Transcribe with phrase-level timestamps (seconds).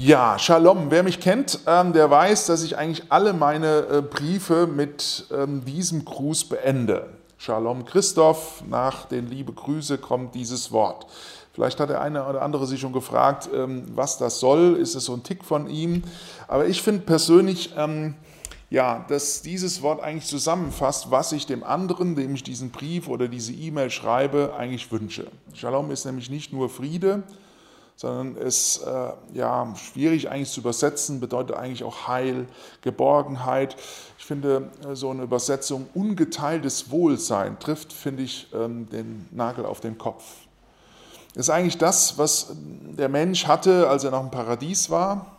[0.00, 0.92] Ja, Shalom.
[0.92, 5.64] Wer mich kennt, ähm, der weiß, dass ich eigentlich alle meine äh, Briefe mit ähm,
[5.64, 7.08] diesem Gruß beende.
[7.36, 11.08] Shalom Christoph, nach den liebe Grüße kommt dieses Wort.
[11.52, 14.76] Vielleicht hat der eine oder andere sich schon gefragt, ähm, was das soll.
[14.76, 16.04] Ist es so ein Tick von ihm?
[16.46, 17.74] Aber ich finde persönlich,
[18.70, 23.26] ja, dass dieses Wort eigentlich zusammenfasst, was ich dem anderen, dem ich diesen Brief oder
[23.26, 25.26] diese E-Mail schreibe, eigentlich wünsche.
[25.54, 27.24] Shalom ist nämlich nicht nur Friede,
[27.98, 32.46] sondern ist äh, ja, schwierig eigentlich zu übersetzen, bedeutet eigentlich auch Heil,
[32.80, 33.74] Geborgenheit.
[34.18, 39.80] Ich finde, äh, so eine Übersetzung ungeteiltes Wohlsein trifft, finde ich, ähm, den Nagel auf
[39.80, 40.22] den Kopf.
[41.34, 42.52] Das ist eigentlich das, was
[42.96, 45.36] der Mensch hatte, als er noch im Paradies war.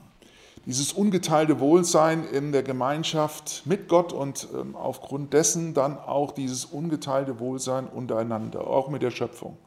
[0.65, 6.65] Dieses ungeteilte Wohlsein in der Gemeinschaft mit Gott und ähm, aufgrund dessen dann auch dieses
[6.65, 9.57] ungeteilte Wohlsein untereinander, auch mit der Schöpfung.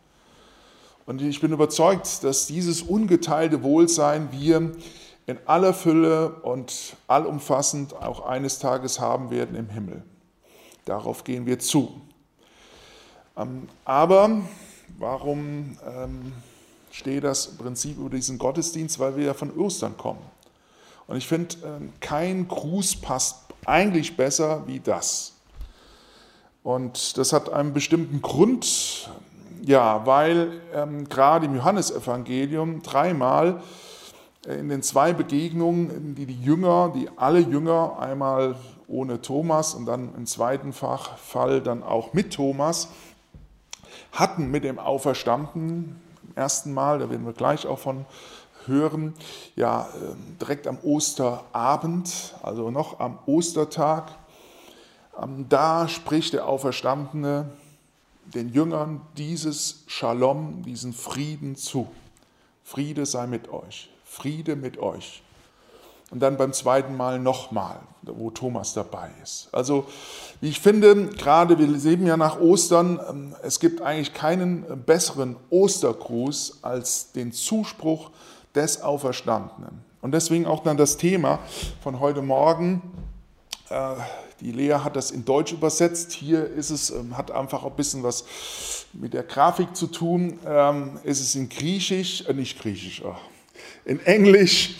[1.06, 4.72] Und ich bin überzeugt, dass dieses ungeteilte Wohlsein wir
[5.26, 10.02] in aller Fülle und allumfassend auch eines Tages haben werden im Himmel.
[10.84, 12.00] Darauf gehen wir zu.
[13.36, 14.42] Ähm, aber
[14.98, 16.32] warum ähm,
[16.90, 18.98] steht das Prinzip über diesen Gottesdienst?
[18.98, 20.22] Weil wir ja von Ostern kommen.
[21.06, 25.34] Und ich finde, ähm, kein Gruß passt eigentlich besser wie das.
[26.62, 29.10] Und das hat einen bestimmten Grund.
[29.64, 33.62] Ja, weil ähm, gerade im Johannesevangelium dreimal
[34.44, 38.56] äh, in den zwei Begegnungen, die die Jünger, die alle Jünger, einmal
[38.88, 42.88] ohne Thomas und dann im zweiten Fall dann auch mit Thomas,
[44.10, 48.04] hatten mit dem Auferstandenen, im ersten Mal, da werden wir gleich auch von
[48.66, 49.14] hören,
[49.54, 54.10] ja, ähm, direkt am Osterabend, also noch am Ostertag,
[55.22, 57.48] ähm, da spricht der Auferstandene
[58.26, 61.88] den Jüngern dieses Shalom, diesen Frieden zu.
[62.64, 65.22] Friede sei mit euch, Friede mit euch.
[66.10, 69.48] Und dann beim zweiten Mal nochmal, wo Thomas dabei ist.
[69.52, 69.86] Also,
[70.42, 75.36] wie ich finde, gerade wir leben ja nach Ostern, ähm, es gibt eigentlich keinen besseren
[75.48, 78.10] Ostergruß als den Zuspruch
[78.54, 79.82] des Auferstandenen.
[80.02, 81.38] Und deswegen auch dann das Thema
[81.82, 82.82] von heute Morgen,
[83.70, 83.94] äh,
[84.42, 86.12] die Lea hat das in Deutsch übersetzt.
[86.12, 88.24] Hier ist es, ähm, hat einfach ein bisschen was
[88.92, 90.38] mit der Grafik zu tun.
[90.44, 93.14] Ähm, ist es in Griechisch, äh, nicht Griechisch, oh,
[93.84, 94.76] in Englisch.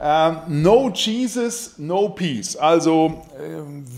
[0.00, 2.54] Ähm, no Jesus, no peace.
[2.56, 3.22] Also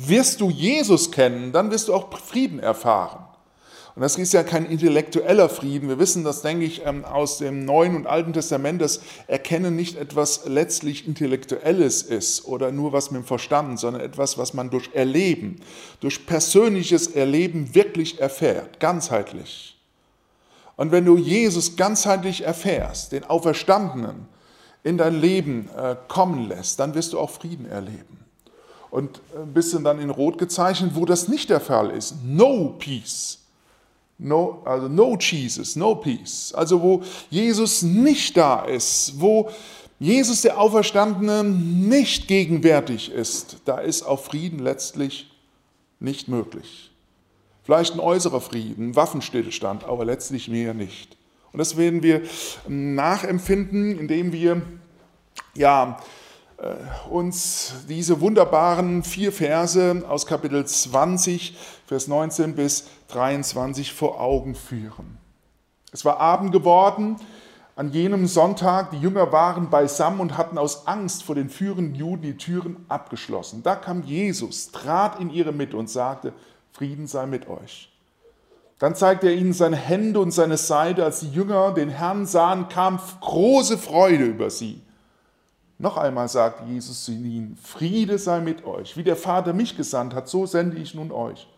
[0.06, 3.29] wirst du Jesus kennen, dann wirst du auch Frieden erfahren.
[3.94, 5.88] Und das ist ja kein intellektueller Frieden.
[5.88, 9.96] Wir wissen das, denke ich, ähm, aus dem Neuen und Alten Testament, dass Erkennen nicht
[9.96, 14.90] etwas letztlich Intellektuelles ist oder nur was mit dem Verstand, sondern etwas, was man durch
[14.94, 15.56] Erleben,
[16.00, 19.76] durch persönliches Erleben wirklich erfährt, ganzheitlich.
[20.76, 24.28] Und wenn du Jesus ganzheitlich erfährst, den Auferstandenen
[24.82, 28.24] in dein Leben äh, kommen lässt, dann wirst du auch Frieden erleben.
[28.90, 32.14] Und ein bisschen dann in Rot gezeichnet, wo das nicht der Fall ist.
[32.24, 33.39] No peace
[34.22, 36.53] No, also no Jesus, no peace.
[36.54, 39.50] Also wo Jesus nicht da ist, wo
[39.98, 45.31] Jesus der Auferstandene nicht gegenwärtig ist, da ist auch Frieden letztlich
[46.00, 46.91] nicht möglich.
[47.62, 51.16] Vielleicht ein äußerer Frieden, Waffenstillstand, aber letztlich mehr nicht.
[51.52, 52.22] Und das werden wir
[52.69, 54.62] nachempfinden, indem wir
[55.54, 55.98] ja,
[56.58, 56.75] äh,
[57.08, 61.56] uns diese wunderbaren vier Verse aus Kapitel 20,
[61.87, 65.19] Vers 19 bis 23 vor Augen führen.
[65.93, 67.16] Es war Abend geworden,
[67.76, 72.22] an jenem Sonntag, die Jünger waren beisammen und hatten aus Angst vor den führenden Juden
[72.22, 73.62] die Türen abgeschlossen.
[73.62, 76.32] Da kam Jesus, trat in ihre Mitte und sagte,
[76.72, 77.91] Frieden sei mit euch.
[78.78, 81.04] Dann zeigte er ihnen seine Hände und seine Seite.
[81.04, 84.81] Als die Jünger den Herrn sahen, kam große Freude über sie.
[85.78, 88.97] Noch einmal sagt Jesus zu ihnen, Friede sei mit euch.
[88.99, 91.49] Wie der Vater mich gesandt hat, so sende ich nun euch.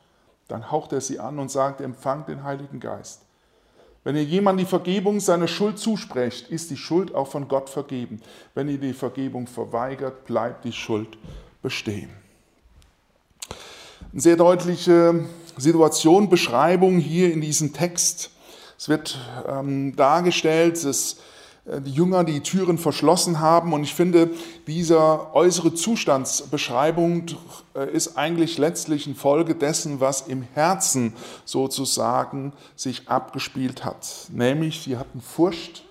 [0.52, 3.22] Dann haucht er sie an und sagt, empfangt den Heiligen Geist.
[4.04, 8.20] Wenn ihr jemand die Vergebung seiner Schuld zusprecht, ist die Schuld auch von Gott vergeben.
[8.54, 11.16] Wenn ihr die Vergebung verweigert, bleibt die Schuld
[11.62, 12.10] bestehen.
[14.12, 15.24] Eine sehr deutliche
[15.56, 18.30] Situation, Beschreibung hier in diesem Text.
[18.76, 19.18] Es wird
[19.48, 21.16] ähm, dargestellt, dass
[21.64, 23.72] die Jünger die Türen verschlossen haben.
[23.72, 24.30] Und ich finde,
[24.66, 27.26] diese äußere Zustandsbeschreibung
[27.74, 31.14] äh, ist eigentlich letztlich eine Folge dessen, was im Herzen
[31.44, 34.26] sozusagen sich abgespielt hat.
[34.30, 35.84] Nämlich, sie hatten Furcht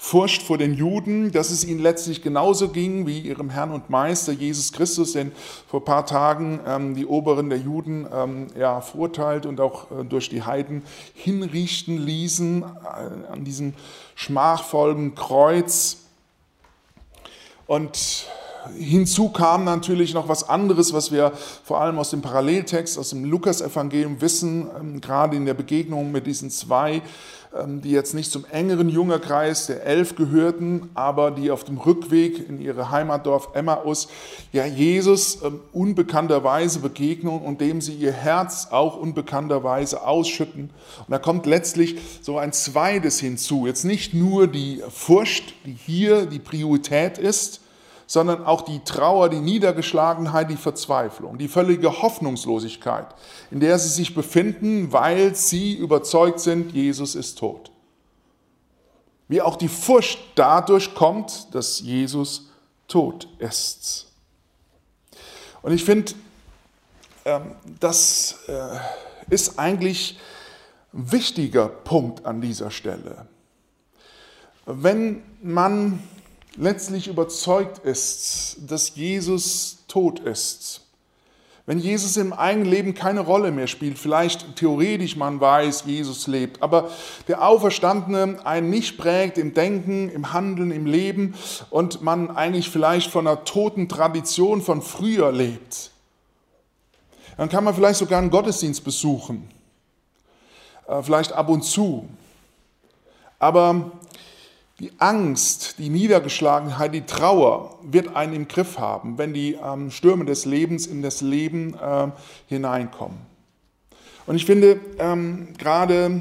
[0.00, 4.32] Furcht vor den Juden, dass es ihnen letztlich genauso ging wie ihrem Herrn und Meister
[4.32, 5.32] Jesus Christus, den
[5.66, 10.04] vor ein paar Tagen ähm, die Oberen der Juden ähm, ja, verurteilt und auch äh,
[10.04, 10.84] durch die Heiden
[11.14, 13.74] hinrichten ließen äh, an diesem
[14.14, 15.96] schmachvollen Kreuz.
[17.66, 18.28] Und
[18.76, 21.32] hinzu kam natürlich noch was anderes, was wir
[21.64, 26.26] vor allem aus dem Paralleltext, aus dem Lukas-Evangelium wissen, ähm, gerade in der Begegnung mit
[26.28, 27.02] diesen zwei
[27.66, 32.60] die jetzt nicht zum engeren Jüngerkreis der Elf gehörten, aber die auf dem Rückweg in
[32.60, 34.08] ihre Heimatdorf Emmaus
[34.52, 40.70] ja Jesus ähm, unbekannterweise begegnen und dem sie ihr Herz auch unbekannterweise ausschütten.
[40.98, 43.66] Und da kommt letztlich so ein zweites hinzu.
[43.66, 47.60] Jetzt nicht nur die Furcht, die hier die Priorität ist,
[48.08, 53.06] sondern auch die Trauer, die Niedergeschlagenheit, die Verzweiflung, die völlige Hoffnungslosigkeit,
[53.50, 57.70] in der sie sich befinden, weil sie überzeugt sind, Jesus ist tot.
[59.28, 62.48] Wie auch die Furcht dadurch kommt, dass Jesus
[62.88, 64.06] tot ist.
[65.60, 66.14] Und ich finde,
[67.26, 68.78] ähm, das äh,
[69.28, 70.18] ist eigentlich
[70.94, 73.26] ein wichtiger Punkt an dieser Stelle.
[74.64, 76.02] Wenn man
[76.58, 80.82] letztlich überzeugt ist, dass Jesus tot ist,
[81.66, 86.62] wenn Jesus im eigenen Leben keine Rolle mehr spielt, vielleicht theoretisch man weiß, Jesus lebt,
[86.62, 86.90] aber
[87.28, 91.34] der Auferstandene einen nicht prägt im Denken, im Handeln, im Leben
[91.68, 95.90] und man eigentlich vielleicht von einer toten Tradition von früher lebt,
[97.36, 99.48] dann kann man vielleicht sogar einen Gottesdienst besuchen,
[100.88, 102.08] äh, vielleicht ab und zu.
[103.38, 103.92] Aber
[104.80, 110.24] die Angst, die Niedergeschlagenheit, die Trauer wird einen im Griff haben, wenn die ähm, Stürme
[110.24, 112.08] des Lebens in das Leben äh,
[112.46, 113.18] hineinkommen.
[114.26, 116.20] Und ich finde ähm, gerade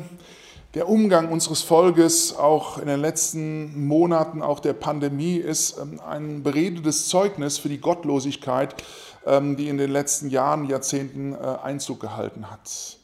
[0.74, 6.42] der Umgang unseres Volkes auch in den letzten Monaten, auch der Pandemie, ist ähm, ein
[6.42, 8.75] beredetes Zeugnis für die Gottlosigkeit,
[9.27, 12.98] ähm, die in den letzten Jahren, Jahrzehnten äh, Einzug gehalten hat.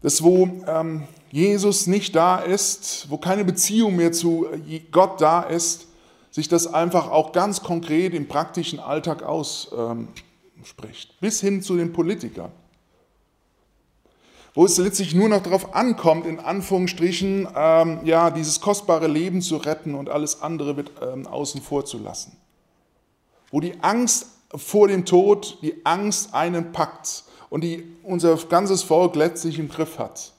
[0.00, 4.46] Das, wo ähm, Jesus nicht da ist, wo keine Beziehung mehr zu
[4.90, 5.86] Gott da ist,
[6.30, 12.52] sich das einfach auch ganz konkret im praktischen Alltag ausspricht, bis hin zu den Politikern.
[14.54, 19.56] Wo es letztlich nur noch darauf ankommt, in Anführungsstrichen, ähm, ja, dieses kostbare Leben zu
[19.56, 22.36] retten und alles andere wird ähm, außen vor zu lassen.
[23.50, 29.14] Wo die Angst vor dem Tod, die Angst einen packt und die unser ganzes Volk
[29.14, 30.32] letztlich im Griff hat.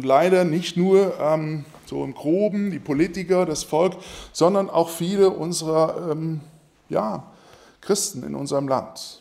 [0.00, 3.98] Und leider nicht nur ähm, so im Groben die Politiker, das Volk,
[4.32, 6.40] sondern auch viele unserer ähm,
[6.88, 7.30] ja,
[7.82, 9.20] Christen in unserem Land.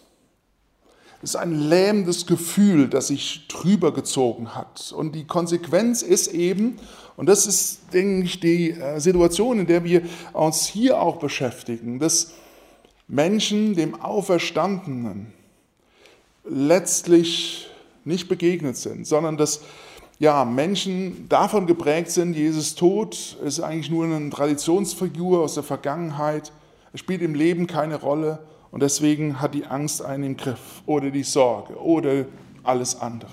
[1.21, 4.93] Es ist ein lähmendes Gefühl, das sich drüber gezogen hat.
[4.93, 6.79] Und die Konsequenz ist eben,
[7.17, 11.99] und das ist, denke ich, die äh, Situation, in der wir uns hier auch beschäftigen,
[11.99, 12.35] dass
[13.09, 15.33] Menschen dem Auferstandenen
[16.45, 17.67] letztlich
[18.05, 19.59] nicht begegnet sind, sondern dass
[20.19, 26.51] ja, Menschen davon geprägt sind, Jesus Tod ist eigentlich nur eine Traditionsfigur aus der Vergangenheit,
[26.92, 28.39] er spielt im Leben keine Rolle
[28.71, 32.25] und deswegen hat die Angst einen im Griff oder die Sorge oder
[32.63, 33.31] alles andere.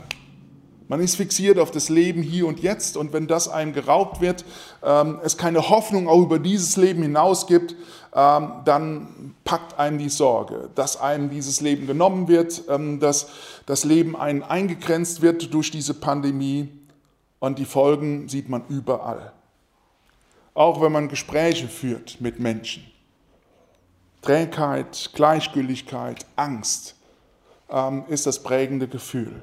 [0.89, 4.45] Man ist fixiert auf das Leben hier und jetzt und wenn das einem geraubt wird,
[4.85, 7.75] ähm, es keine Hoffnung auch über dieses Leben hinaus gibt,
[8.17, 13.29] dann packt einen die Sorge, dass einem dieses Leben genommen wird, ähm, dass
[13.67, 16.71] das Leben einen eingegrenzt wird durch diese Pandemie
[17.41, 19.33] und die Folgen sieht man überall.
[20.55, 22.91] Auch wenn man Gespräche führt mit Menschen.
[24.23, 26.95] Trägheit, Gleichgültigkeit, Angst
[28.09, 29.43] ist das prägende Gefühl.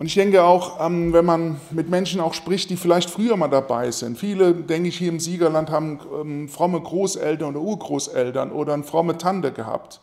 [0.00, 3.48] Und ich denke auch, ähm, wenn man mit Menschen auch spricht, die vielleicht früher mal
[3.48, 4.16] dabei sind.
[4.16, 9.18] Viele, denke ich, hier im Siegerland haben ähm, fromme Großeltern oder Urgroßeltern oder eine fromme
[9.18, 10.00] Tante gehabt.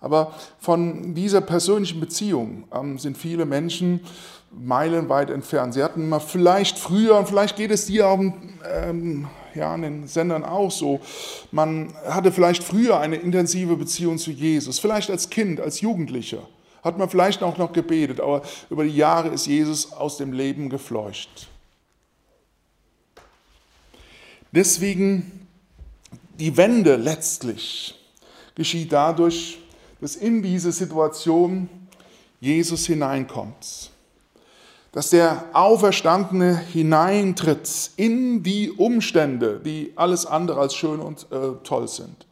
[0.00, 3.98] Aber von dieser persönlichen Beziehung ähm, sind viele Menschen
[4.52, 5.74] meilenweit entfernt.
[5.74, 10.06] Sie hatten mal vielleicht früher, und vielleicht geht es dir auch ähm, ja, an den
[10.06, 11.00] Sendern auch so,
[11.50, 16.46] man hatte vielleicht früher eine intensive Beziehung zu Jesus, vielleicht als Kind, als Jugendlicher
[16.82, 20.70] hat man vielleicht auch noch gebetet, aber über die Jahre ist Jesus aus dem Leben
[20.70, 21.48] gefleucht.
[24.52, 25.48] Deswegen
[26.38, 27.94] die Wende letztlich
[28.54, 29.58] geschieht dadurch,
[30.00, 31.68] dass in diese Situation
[32.40, 33.90] Jesus hineinkommt.
[34.92, 41.88] Dass der Auferstandene hineintritt in die Umstände, die alles andere als schön und äh, toll
[41.88, 42.25] sind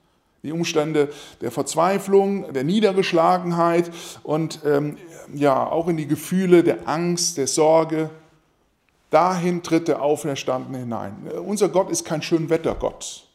[0.45, 1.09] die Umstände
[1.41, 3.91] der Verzweiflung, der Niedergeschlagenheit
[4.23, 4.99] und ähm,
[5.35, 8.11] ja auch in die Gefühle der Angst, der Sorge.
[9.11, 11.17] Dahin tritt der Auferstandene hinein.
[11.45, 13.27] Unser Gott ist kein Schönwettergott,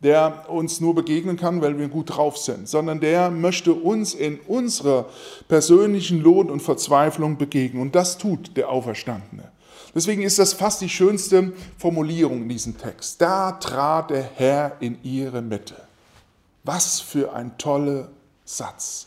[0.00, 4.38] der uns nur begegnen kann, weil wir gut drauf sind, sondern der möchte uns in
[4.40, 5.06] unserer
[5.48, 7.82] persönlichen Lohn und Verzweiflung begegnen.
[7.82, 9.50] Und das tut der Auferstandene.
[9.94, 13.20] Deswegen ist das fast die schönste Formulierung in diesem Text.
[13.20, 15.85] Da trat der Herr in ihre Mitte.
[16.66, 18.08] Was für ein toller
[18.44, 19.06] Satz.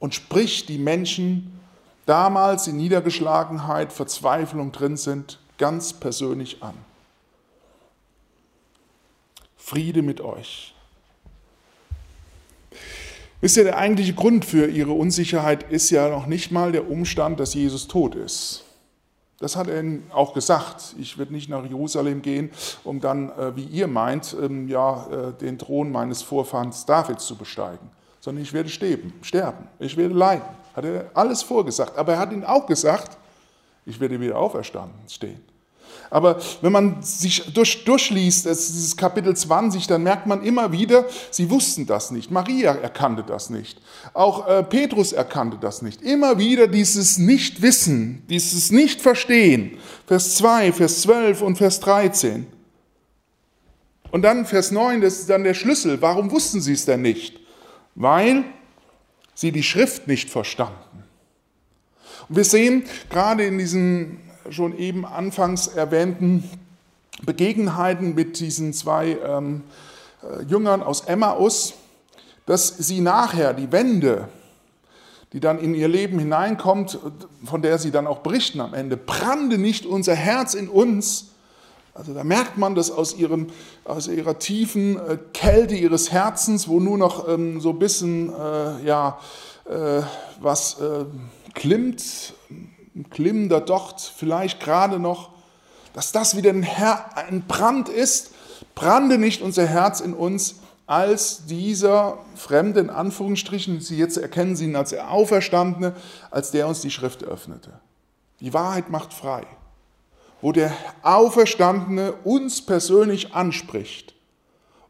[0.00, 1.60] Und spricht die Menschen
[2.06, 6.74] damals in Niedergeschlagenheit, Verzweiflung drin sind, ganz persönlich an.
[9.56, 10.74] Friede mit euch.
[13.40, 17.38] Wisst ihr, der eigentliche Grund für ihre Unsicherheit ist ja noch nicht mal der Umstand,
[17.38, 18.64] dass Jesus tot ist.
[19.40, 20.96] Das hat er ihnen auch gesagt.
[20.98, 22.50] Ich werde nicht nach Jerusalem gehen,
[22.82, 27.36] um dann, äh, wie ihr meint, ähm, ja, äh, den Thron meines Vorfahrens Davids zu
[27.36, 27.88] besteigen,
[28.20, 30.48] sondern ich werde sterben, sterben, ich werde leiden.
[30.74, 31.96] Hat er alles vorgesagt.
[31.96, 33.16] Aber er hat ihnen auch gesagt,
[33.86, 35.42] ich werde wieder auferstanden stehen.
[36.10, 41.50] Aber wenn man sich durch, durchliest, dieses Kapitel 20, dann merkt man immer wieder, sie
[41.50, 42.30] wussten das nicht.
[42.30, 43.80] Maria erkannte das nicht.
[44.14, 46.00] Auch äh, Petrus erkannte das nicht.
[46.02, 49.78] Immer wieder dieses Nichtwissen, dieses Nichtverstehen.
[50.06, 52.46] Vers 2, Vers 12 und Vers 13.
[54.10, 56.00] Und dann Vers 9, das ist dann der Schlüssel.
[56.00, 57.38] Warum wussten sie es denn nicht?
[57.94, 58.44] Weil
[59.34, 61.04] sie die Schrift nicht verstanden.
[62.28, 64.18] Und wir sehen gerade in diesem
[64.50, 66.44] schon eben anfangs erwähnten
[67.24, 69.62] Begebenheiten mit diesen zwei ähm,
[70.22, 71.74] äh, Jüngern aus Emmaus,
[72.46, 74.28] dass sie nachher die Wende,
[75.32, 76.98] die dann in ihr Leben hineinkommt,
[77.44, 81.26] von der sie dann auch berichten am Ende, brannte nicht unser Herz in uns.
[81.92, 83.48] Also da merkt man das aus, ihrem,
[83.84, 88.84] aus ihrer tiefen äh, Kälte ihres Herzens, wo nur noch ähm, so ein bisschen äh,
[88.84, 89.18] ja,
[89.68, 90.02] äh,
[90.40, 91.04] was äh,
[91.54, 92.34] klimmt,
[92.94, 95.30] ein glimmender Docht, vielleicht gerade noch,
[95.92, 98.32] dass das wieder ein, Her ein Brand ist,
[98.74, 104.64] brannte nicht unser Herz in uns, als dieser Fremde, in Anführungsstrichen, Sie jetzt erkennen Sie
[104.64, 105.94] ihn als der Auferstandene,
[106.30, 107.78] als der uns die Schrift öffnete.
[108.40, 109.46] Die Wahrheit macht frei.
[110.40, 114.14] Wo der Auferstandene uns persönlich anspricht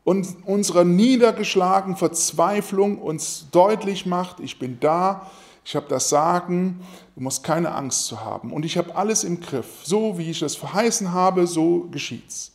[0.05, 5.31] und unserer niedergeschlagenen Verzweiflung uns deutlich macht, ich bin da,
[5.69, 6.81] ich habe das Sagen,
[7.15, 8.55] du musst keine Angst zu haben.
[8.55, 9.67] Und ich habe alles im Griff.
[9.83, 12.53] So wie ich es verheißen habe, so geschieht's.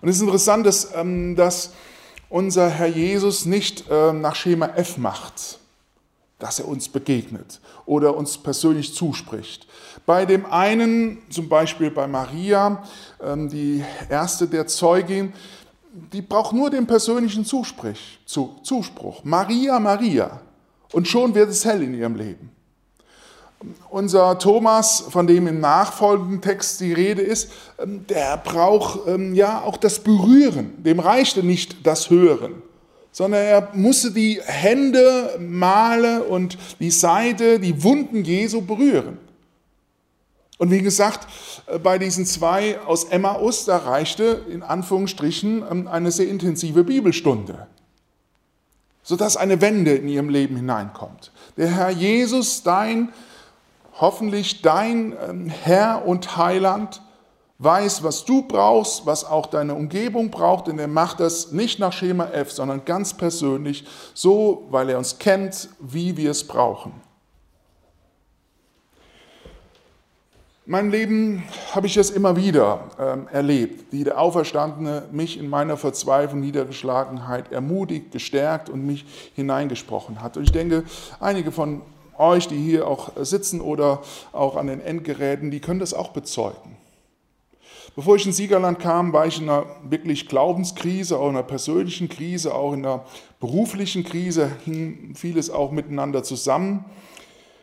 [0.00, 1.72] Und es ist interessant, dass, ähm, dass
[2.28, 5.58] unser Herr Jesus nicht ähm, nach Schema F macht,
[6.38, 9.66] dass er uns begegnet oder uns persönlich zuspricht.
[10.06, 12.84] Bei dem einen, zum Beispiel bei Maria,
[13.20, 15.32] ähm, die erste der Zeugin,
[16.12, 19.24] die braucht nur den persönlichen Zuspruch.
[19.24, 20.42] Maria, Maria.
[20.92, 22.50] Und schon wird es hell in ihrem Leben.
[23.90, 29.62] Unser Thomas, von dem im nachfolgenden Text die Rede ist, ähm, der braucht ähm, ja
[29.62, 30.82] auch das Berühren.
[30.82, 32.62] Dem reichte nicht das Hören,
[33.12, 39.18] sondern er musste die Hände, Male und die Seite, die Wunden Jesu berühren.
[40.58, 41.26] Und wie gesagt,
[41.66, 47.66] äh, bei diesen zwei aus Emmaus, da reichte in Anführungsstrichen ähm, eine sehr intensive Bibelstunde
[49.06, 51.30] sodass eine Wende in ihrem Leben hineinkommt.
[51.56, 53.12] Der Herr Jesus, dein,
[54.00, 57.00] hoffentlich dein ähm, Herr und Heiland,
[57.58, 61.92] weiß, was du brauchst, was auch deine Umgebung braucht, denn er macht das nicht nach
[61.92, 66.92] Schema F, sondern ganz persönlich, so, weil er uns kennt, wie wir es brauchen.
[70.68, 71.44] Mein Leben
[71.76, 77.52] habe ich es immer wieder ähm, erlebt, wie der Auferstandene mich in meiner Verzweiflung, Niedergeschlagenheit
[77.52, 79.04] ermutigt, gestärkt und mich
[79.36, 80.36] hineingesprochen hat.
[80.36, 80.82] Und ich denke,
[81.20, 81.82] einige von
[82.18, 86.76] euch, die hier auch sitzen oder auch an den Endgeräten, die können das auch bezeugen.
[87.94, 92.08] Bevor ich in Siegerland kam, war ich in einer wirklich Glaubenskrise, auch in einer persönlichen
[92.08, 93.04] Krise, auch in einer
[93.38, 96.86] beruflichen Krise, hing vieles auch miteinander zusammen.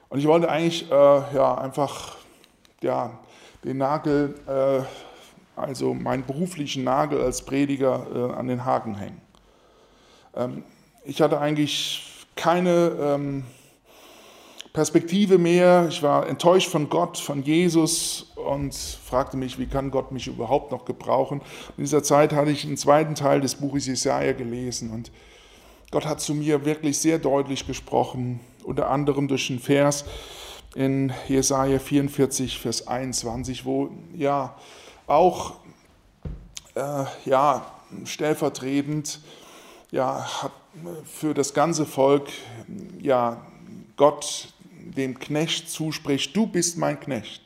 [0.07, 2.22] Und ich wollte eigentlich äh, ja, einfach
[2.83, 3.19] ja,
[3.63, 9.21] den Nagel, äh, also meinen beruflichen Nagel als Prediger äh, an den Haken hängen.
[10.35, 10.63] Ähm,
[11.03, 13.43] ich hatte eigentlich keine ähm,
[14.73, 15.87] Perspektive mehr.
[15.89, 20.71] Ich war enttäuscht von Gott, von Jesus und fragte mich, wie kann Gott mich überhaupt
[20.71, 21.41] noch gebrauchen.
[21.77, 25.11] In dieser Zeit hatte ich einen zweiten Teil des Buches Jesaja gelesen und
[25.91, 30.05] Gott hat zu mir wirklich sehr deutlich gesprochen, unter anderem durch einen Vers,
[30.75, 34.55] in Jesaja 44, Vers 21, wo ja
[35.07, 35.53] auch
[36.75, 37.65] äh, ja,
[38.05, 39.19] stellvertretend
[39.91, 40.27] ja,
[41.05, 42.29] für das ganze Volk
[43.01, 43.45] ja,
[43.95, 47.42] Gott dem Knecht zuspricht, du bist mein Knecht.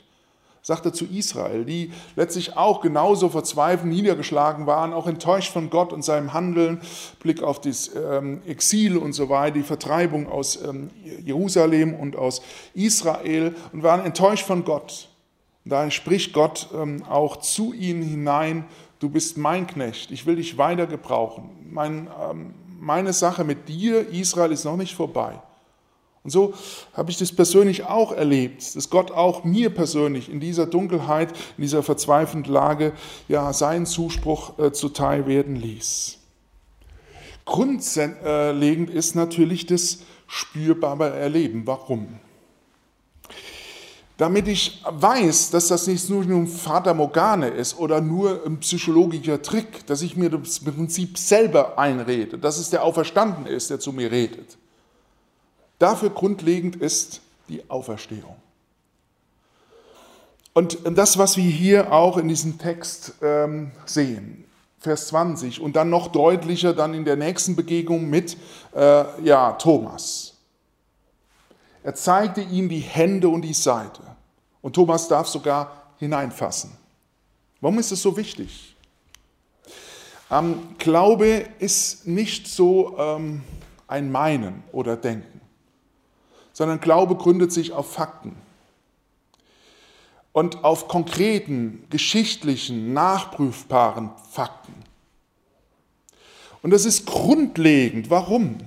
[0.67, 5.93] Sagt er zu Israel, die letztlich auch genauso verzweifelt, niedergeschlagen waren, auch enttäuscht von Gott
[5.93, 6.81] und seinem Handeln,
[7.21, 10.89] Blick auf das ähm, Exil und so weiter, die Vertreibung aus ähm,
[11.23, 12.41] Jerusalem und aus
[12.73, 15.07] Israel und waren enttäuscht von Gott.
[15.63, 18.65] Und da spricht Gott ähm, auch zu ihnen hinein,
[18.99, 21.49] du bist mein Knecht, ich will dich weiter gebrauchen.
[21.71, 22.09] Mein,
[22.77, 25.39] meine Sache mit dir, Israel, ist noch nicht vorbei.
[26.27, 26.53] Und so
[26.91, 31.61] habe ich das persönlich auch erlebt, dass Gott auch mir persönlich in dieser Dunkelheit, in
[31.61, 32.91] dieser verzweifelten Lage,
[33.29, 36.17] ja, seinen Zuspruch äh, zuteil werden ließ.
[37.45, 41.65] Grundlegend ist natürlich das spürbare Erleben.
[41.65, 42.19] Warum?
[44.17, 49.41] Damit ich weiß, dass das nicht nur ein Vater Morgane ist oder nur ein psychologischer
[49.41, 53.93] Trick, dass ich mir das Prinzip selber einrede, dass es der Auferstanden ist, der zu
[53.93, 54.57] mir redet.
[55.79, 58.35] Dafür grundlegend ist die Auferstehung.
[60.53, 64.43] Und das, was wir hier auch in diesem Text ähm, sehen,
[64.79, 68.37] Vers 20 und dann noch deutlicher dann in der nächsten Begegnung mit
[68.75, 70.33] äh, ja, Thomas.
[71.83, 74.01] Er zeigte ihm die Hände und die Seite.
[74.61, 76.71] Und Thomas darf sogar hineinfassen.
[77.61, 78.75] Warum ist es so wichtig?
[80.31, 83.43] Ähm, Glaube ist nicht so ähm,
[83.87, 85.36] ein Meinen oder Denken
[86.57, 88.35] sondern Glaube gründet sich auf Fakten
[90.31, 94.73] und auf konkreten, geschichtlichen, nachprüfbaren Fakten.
[96.63, 98.09] Und das ist grundlegend.
[98.09, 98.57] Warum?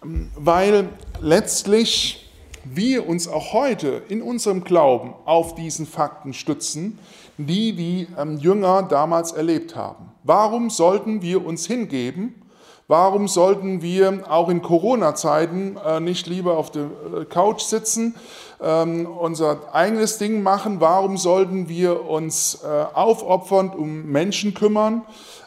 [0.00, 0.88] Weil
[1.20, 2.28] letztlich
[2.64, 6.98] wir uns auch heute in unserem Glauben auf diesen Fakten stützen,
[7.38, 10.10] die die ähm, Jünger damals erlebt haben.
[10.24, 12.41] Warum sollten wir uns hingeben
[12.88, 18.16] Warum sollten wir auch in Corona-Zeiten äh, nicht lieber auf der äh, Couch sitzen,
[18.60, 20.80] ähm, unser eigenes Ding machen?
[20.80, 25.02] Warum sollten wir uns äh, aufopfernd um Menschen kümmern,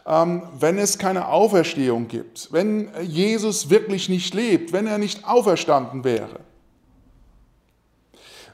[0.07, 2.47] ähm, wenn es keine Auferstehung gibt?
[2.51, 6.39] Wenn Jesus wirklich nicht lebt, wenn er nicht auferstanden wäre?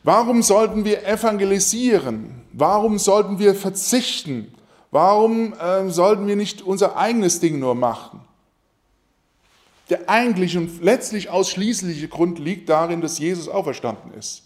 [0.03, 2.41] Warum sollten wir evangelisieren?
[2.51, 4.51] Warum sollten wir verzichten?
[4.89, 5.53] Warum
[5.87, 8.19] sollten wir nicht unser eigenes Ding nur machen?
[9.89, 14.43] Der eigentliche und letztlich ausschließliche Grund liegt darin, dass Jesus auferstanden ist.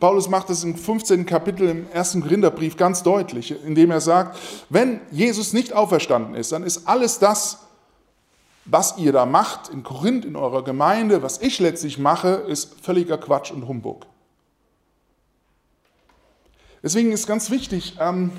[0.00, 1.24] Paulus macht es im 15.
[1.24, 6.64] Kapitel im ersten Korintherbrief ganz deutlich, indem er sagt, wenn Jesus nicht auferstanden ist, dann
[6.64, 7.58] ist alles das,
[8.64, 13.18] was ihr da macht in Korinth, in eurer Gemeinde, was ich letztlich mache, ist völliger
[13.18, 14.06] Quatsch und Humbug.
[16.82, 18.30] Deswegen ist ganz wichtig, ähm,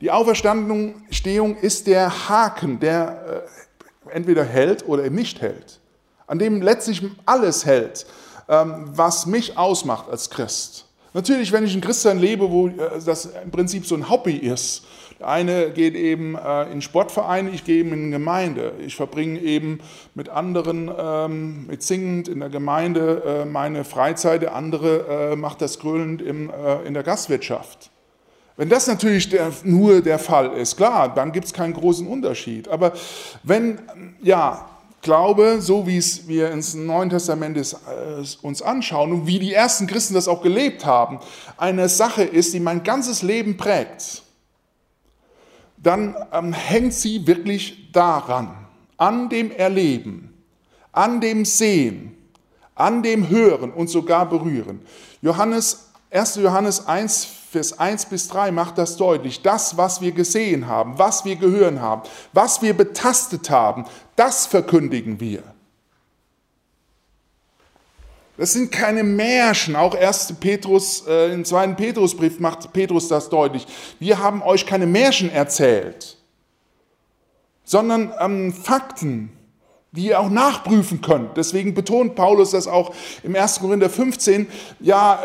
[0.00, 3.71] die Auferstehung ist der Haken, der äh,
[4.12, 5.80] entweder hält oder eben nicht hält,
[6.26, 8.06] an dem letztlich alles hält,
[8.48, 10.86] ähm, was mich ausmacht als Christ.
[11.14, 14.84] Natürlich, wenn ich ein Christsein lebe, wo äh, das im Prinzip so ein Hobby ist.
[15.20, 18.72] Der eine geht eben äh, in Sportvereine, ich gehe eben in Gemeinde.
[18.84, 19.80] Ich verbringe eben
[20.14, 24.42] mit anderen, ähm, mit singend in der Gemeinde äh, meine Freizeit.
[24.42, 26.50] Der andere macht das grölend in
[26.94, 27.90] der Gastwirtschaft.
[28.56, 32.68] Wenn das natürlich der, nur der Fall ist, klar, dann gibt es keinen großen Unterschied.
[32.68, 32.92] Aber
[33.42, 33.78] wenn,
[34.22, 34.68] ja,
[35.02, 39.52] Glaube, so wie es wir ins Neuen Testament ist, äh, uns anschauen und wie die
[39.52, 41.18] ersten Christen das auch gelebt haben,
[41.56, 44.22] eine Sache ist, die mein ganzes Leben prägt,
[45.76, 48.54] dann ähm, hängt sie wirklich daran,
[48.96, 50.32] an dem Erleben,
[50.92, 52.16] an dem Sehen,
[52.76, 54.82] an dem Hören und sogar Berühren.
[55.20, 56.36] Johannes, 1.
[56.36, 59.42] Johannes 1, Vers 1 bis 3 macht das deutlich.
[59.42, 62.00] Das, was wir gesehen haben, was wir gehört haben,
[62.32, 63.84] was wir betastet haben,
[64.16, 65.42] das verkündigen wir.
[68.38, 69.76] Das sind keine Märchen.
[69.76, 70.36] Auch 1.
[70.40, 71.74] Petrus, äh, im 2.
[71.74, 73.66] Petrusbrief macht Petrus das deutlich.
[74.00, 76.16] Wir haben euch keine Märchen erzählt,
[77.64, 79.30] sondern ähm, Fakten,
[79.94, 81.36] die ihr auch nachprüfen könnt.
[81.36, 83.60] Deswegen betont Paulus das auch im 1.
[83.60, 84.48] Korinther 15.
[84.80, 85.20] Ja,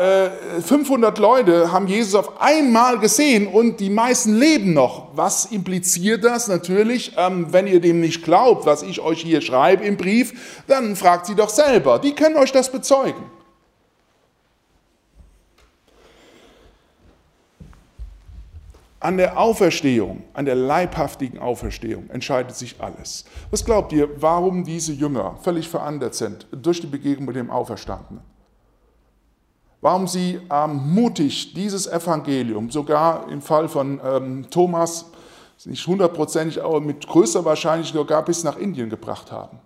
[0.61, 5.07] 500 äh, Leute haben Jesus auf einmal gesehen und die meisten leben noch.
[5.15, 6.49] Was impliziert das?
[6.49, 10.97] Natürlich, ähm, wenn ihr dem nicht glaubt, was ich euch hier schreibe im Brief, dann
[10.97, 11.99] fragt sie doch selber.
[11.99, 13.36] Die können euch das bezeugen.
[18.99, 23.25] An der Auferstehung, an der leibhaftigen Auferstehung entscheidet sich alles.
[23.51, 28.23] Was glaubt ihr, warum diese Jünger völlig verändert sind durch die Begegnung mit dem Auferstandenen?
[29.81, 35.05] Warum sie ähm, mutig dieses Evangelium, sogar im Fall von ähm, Thomas,
[35.65, 39.59] nicht hundertprozentig, aber mit größer Wahrscheinlichkeit sogar bis nach Indien gebracht haben?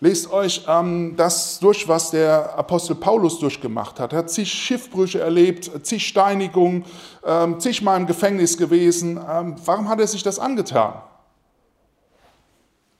[0.00, 4.12] Lest euch ähm, das durch, was der Apostel Paulus durchgemacht hat.
[4.12, 6.84] Er hat zig Schiffbrüche erlebt, zig Steinigungen,
[7.24, 9.18] ähm, zigmal im Gefängnis gewesen.
[9.28, 10.94] Ähm, warum hat er sich das angetan?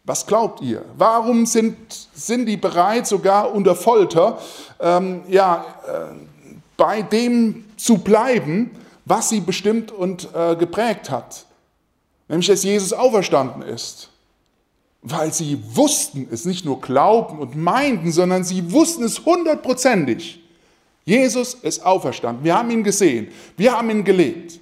[0.03, 0.85] Was glaubt ihr?
[0.97, 1.77] Warum sind,
[2.15, 4.39] sind die bereit, sogar unter Folter,
[4.81, 6.15] ähm, ja, äh,
[6.77, 8.73] bei dem zu bleiben,
[9.05, 11.45] was sie bestimmt und äh, geprägt hat?
[12.27, 14.11] Nämlich, dass Jesus auferstanden ist
[15.03, 20.41] weil sie wussten es, nicht nur glaubten und meinten, sondern sie wussten es hundertprozentig.
[21.05, 22.45] Jesus ist auferstanden.
[22.45, 23.29] Wir haben ihn gesehen.
[23.57, 24.61] Wir haben ihn gelebt.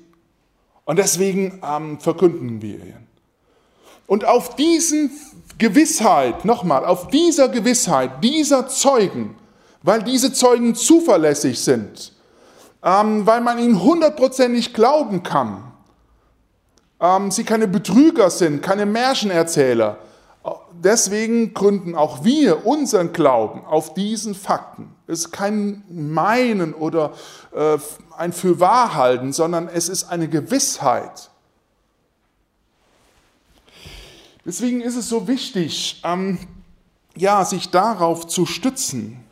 [0.85, 3.07] Und deswegen ähm, verkünden wir ihn.
[4.07, 5.11] Und auf diesen
[5.59, 9.35] Gewissheit, nochmal, auf dieser Gewissheit, dieser Zeugen,
[9.83, 12.13] weil diese Zeugen zuverlässig sind,
[12.85, 15.73] ähm, weil man ihnen hundertprozentig glauben kann,
[17.01, 19.99] ähm, sie keine Betrüger sind, keine Märchenerzähler,
[20.73, 24.95] deswegen gründen auch wir unseren Glauben auf diesen Fakten.
[25.07, 27.13] Es ist kein Meinen oder
[27.53, 27.79] äh,
[28.17, 31.31] ein Fürwahrhalten, sondern es ist eine Gewissheit.
[34.45, 36.39] Deswegen ist es so wichtig, ähm,
[37.17, 39.25] ja, sich darauf zu stützen.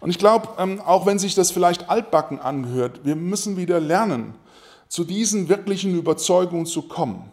[0.00, 4.34] Und ich glaube, ähm, auch wenn sich das vielleicht altbacken anhört, wir müssen wieder lernen,
[4.88, 7.30] zu diesen wirklichen Überzeugungen zu kommen.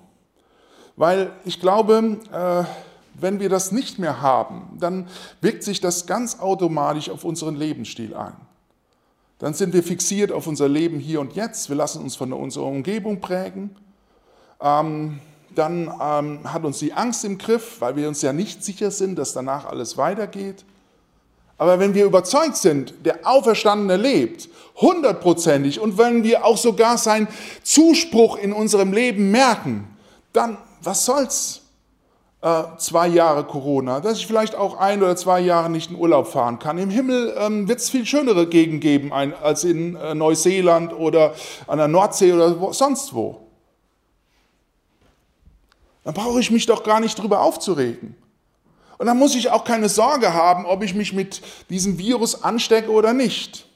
[1.00, 2.64] Weil ich glaube, äh,
[3.14, 5.08] wenn wir das nicht mehr haben, dann
[5.40, 8.36] wirkt sich das ganz automatisch auf unseren Lebensstil ein.
[9.38, 11.70] Dann sind wir fixiert auf unser Leben hier und jetzt.
[11.70, 13.78] Wir lassen uns von unserer Umgebung prägen.
[14.60, 15.22] Ähm,
[15.56, 19.16] dann ähm, hat uns die Angst im Griff, weil wir uns ja nicht sicher sind,
[19.18, 20.66] dass danach alles weitergeht.
[21.58, 27.30] Aber wenn wir überzeugt sind, der Auferstandene lebt, hundertprozentig, und wenn wir auch sogar seinen
[27.64, 29.88] Zuspruch in unserem Leben merken,
[30.34, 31.62] dann was soll's?
[32.42, 36.28] Äh, zwei Jahre Corona, dass ich vielleicht auch ein oder zwei Jahre nicht in Urlaub
[36.28, 36.78] fahren kann.
[36.78, 41.34] Im Himmel ähm, wird es viel schönere Gegenden geben als in äh, Neuseeland oder
[41.68, 43.42] an der Nordsee oder wo, sonst wo.
[46.06, 48.16] Dann brauche ich mich doch gar nicht drüber aufzuregen.
[48.98, 52.92] Und dann muss ich auch keine Sorge haben, ob ich mich mit diesem Virus anstecke
[52.92, 53.69] oder nicht.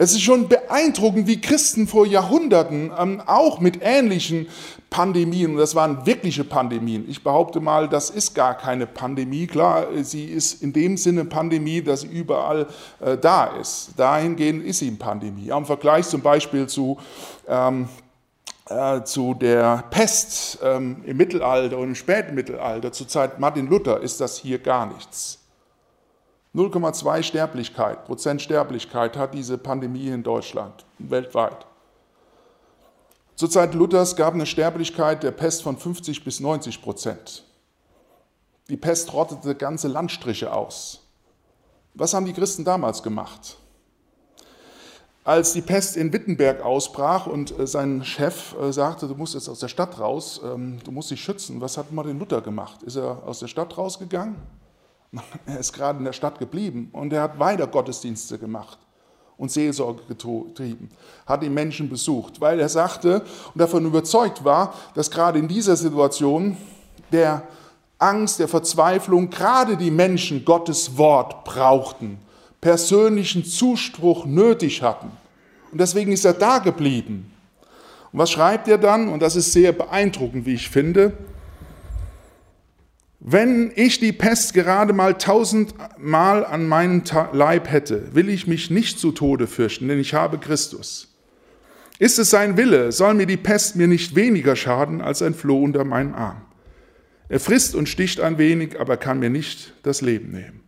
[0.00, 4.46] Es ist schon beeindruckend, wie Christen vor Jahrhunderten ähm, auch mit ähnlichen
[4.90, 7.04] Pandemien, und das waren wirkliche Pandemien.
[7.08, 9.48] Ich behaupte mal, das ist gar keine Pandemie.
[9.48, 12.68] Klar, sie ist in dem Sinne Pandemie, dass sie überall
[13.00, 13.90] äh, da ist.
[13.96, 15.48] Dahingehend ist sie eine Pandemie.
[15.48, 16.96] Im Vergleich zum Beispiel zu
[17.48, 17.88] ähm,
[18.68, 24.00] äh, zu der Pest ähm, im Mittelalter und im späten Mittelalter, zur Zeit Martin Luther,
[24.00, 25.37] ist das hier gar nichts.
[26.54, 31.66] 0,2 Sterblichkeit, Prozent Sterblichkeit hat diese Pandemie in Deutschland, weltweit.
[33.36, 37.44] Zur Zeit Luthers gab eine Sterblichkeit der Pest von 50 bis 90 Prozent.
[38.68, 41.06] Die Pest rottete ganze Landstriche aus.
[41.94, 43.56] Was haben die Christen damals gemacht?
[45.24, 49.48] Als die Pest in Wittenberg ausbrach und äh, sein Chef äh, sagte, du musst jetzt
[49.48, 52.82] aus der Stadt raus, ähm, du musst dich schützen, was hat Martin Luther gemacht?
[52.82, 54.36] Ist er aus der Stadt rausgegangen?
[55.46, 58.78] Er ist gerade in der Stadt geblieben und er hat weiter Gottesdienste gemacht
[59.38, 60.90] und Seelsorge getrieben,
[61.26, 63.22] hat die Menschen besucht, weil er sagte
[63.54, 66.56] und davon überzeugt war, dass gerade in dieser Situation
[67.12, 67.42] der
[67.98, 72.18] Angst, der Verzweiflung gerade die Menschen Gottes Wort brauchten,
[72.60, 75.10] persönlichen Zuspruch nötig hatten.
[75.72, 77.32] Und deswegen ist er da geblieben.
[78.12, 79.08] Und was schreibt er dann?
[79.08, 81.12] Und das ist sehr beeindruckend, wie ich finde.
[83.20, 87.02] Wenn ich die Pest gerade mal tausendmal an meinem
[87.32, 91.08] Leib hätte, will ich mich nicht zu Tode fürchten, denn ich habe Christus.
[91.98, 95.64] Ist es sein Wille, soll mir die Pest mir nicht weniger schaden als ein Floh
[95.64, 96.42] unter meinem Arm.
[97.28, 100.60] Er frisst und sticht ein wenig, aber kann mir nicht das Leben nehmen.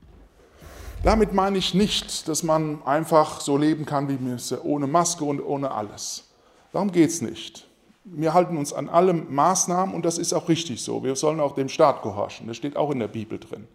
[1.05, 5.41] Damit meine ich nicht, dass man einfach so leben kann wie mir, ohne Maske und
[5.41, 6.25] ohne alles.
[6.73, 7.70] Darum geht es nicht
[8.05, 11.05] wir halten uns an alle Maßnahmen und das ist auch richtig so.
[11.05, 12.47] Wir sollen auch dem Staat gehorchen.
[12.47, 13.67] Das steht auch in der Bibel drin.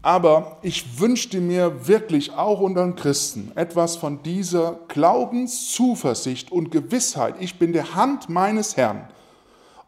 [0.00, 7.34] Aber ich wünschte mir wirklich auch unter den Christen etwas von dieser Glaubenszuversicht und Gewissheit.
[7.40, 9.08] Ich bin der Hand meines Herrn.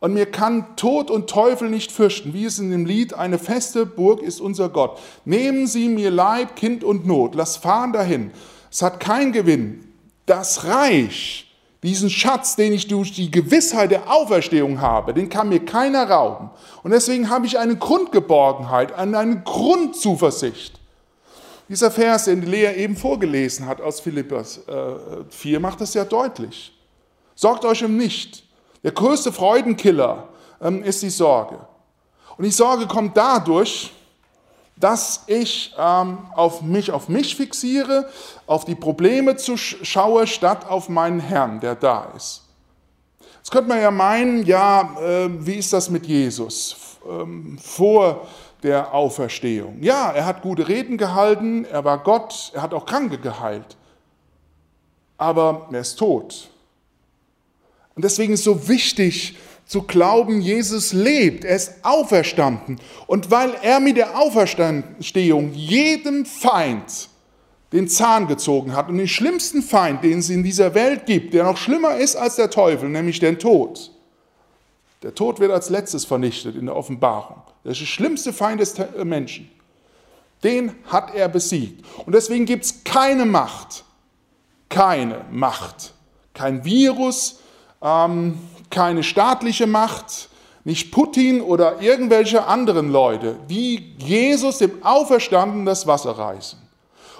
[0.00, 3.84] Und mir kann Tod und Teufel nicht fürchten, wie es in dem Lied, eine feste
[3.84, 4.98] Burg ist unser Gott.
[5.24, 8.32] Nehmen Sie mir Leib, Kind und Not, lass fahren dahin.
[8.70, 9.84] Es hat keinen Gewinn.
[10.24, 11.49] Das Reich
[11.82, 16.50] diesen Schatz, den ich durch die Gewissheit der Auferstehung habe, den kann mir keiner rauben.
[16.82, 20.78] Und deswegen habe ich eine Grundgeborgenheit, eine Grundzuversicht.
[21.68, 26.72] Dieser Vers, den Lea eben vorgelesen hat aus Philippus äh, 4, macht das ja deutlich.
[27.34, 28.44] Sorgt euch um nicht.
[28.82, 30.28] Der größte Freudenkiller
[30.60, 31.60] ähm, ist die Sorge.
[32.36, 33.92] Und die Sorge kommt dadurch,
[34.80, 38.08] dass ich ähm, auf mich auf mich fixiere,
[38.46, 42.42] auf die Probleme zu schaue, statt auf meinen Herrn, der da ist.
[43.36, 46.76] Jetzt könnte man ja meinen, ja, äh, wie ist das mit Jesus
[47.08, 48.26] ähm, vor
[48.62, 49.82] der Auferstehung?
[49.82, 53.76] Ja, er hat gute Reden gehalten, er war Gott, er hat auch Kranke geheilt.
[55.16, 56.50] Aber er ist tot.
[57.94, 59.36] Und deswegen ist so wichtig,
[59.70, 62.80] zu glauben, Jesus lebt, er ist auferstanden.
[63.06, 67.08] Und weil er mit der Auferstehung jedem Feind
[67.72, 71.44] den Zahn gezogen hat und den schlimmsten Feind, den es in dieser Welt gibt, der
[71.44, 73.92] noch schlimmer ist als der Teufel, nämlich den Tod.
[75.04, 77.40] Der Tod wird als letztes vernichtet in der Offenbarung.
[77.62, 79.48] Das ist der schlimmste Feind des Menschen.
[80.42, 81.86] Den hat er besiegt.
[82.06, 83.84] Und deswegen gibt es keine Macht,
[84.68, 85.94] keine Macht,
[86.34, 87.38] kein Virus,
[87.80, 88.36] ähm,
[88.70, 90.28] keine staatliche Macht,
[90.64, 96.58] nicht Putin oder irgendwelche anderen Leute, die Jesus dem Auferstanden das Wasser reißen.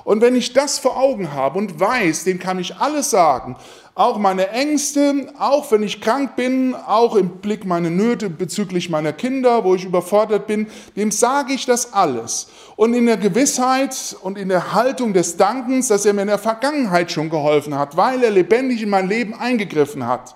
[0.05, 3.57] Und wenn ich das vor Augen habe und weiß, dem kann ich alles sagen,
[3.95, 9.13] auch meine Ängste, auch wenn ich krank bin, auch im Blick meine Nöte bezüglich meiner
[9.13, 12.49] Kinder, wo ich überfordert bin, dem sage ich das alles.
[12.77, 16.39] Und in der Gewissheit und in der Haltung des Dankens, dass er mir in der
[16.39, 20.35] Vergangenheit schon geholfen hat, weil er lebendig in mein Leben eingegriffen hat.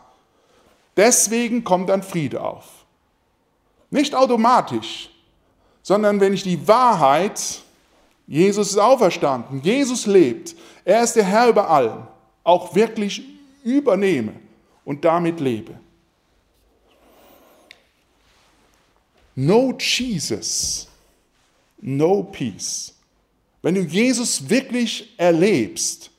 [0.96, 2.64] Deswegen kommt dann Friede auf.
[3.90, 5.10] Nicht automatisch,
[5.82, 7.62] sondern wenn ich die Wahrheit,
[8.26, 10.54] Jesus ist auferstanden, Jesus lebt,
[10.84, 12.06] er ist der Herr über allem,
[12.42, 13.22] auch wirklich
[13.62, 14.34] übernehme
[14.84, 15.78] und damit lebe.
[19.34, 20.88] No Jesus,
[21.80, 22.94] no peace.
[23.62, 26.10] Wenn du Jesus wirklich erlebst,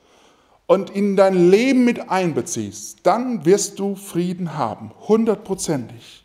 [0.67, 6.23] und in dein Leben mit einbeziehst, dann wirst du Frieden haben, hundertprozentig.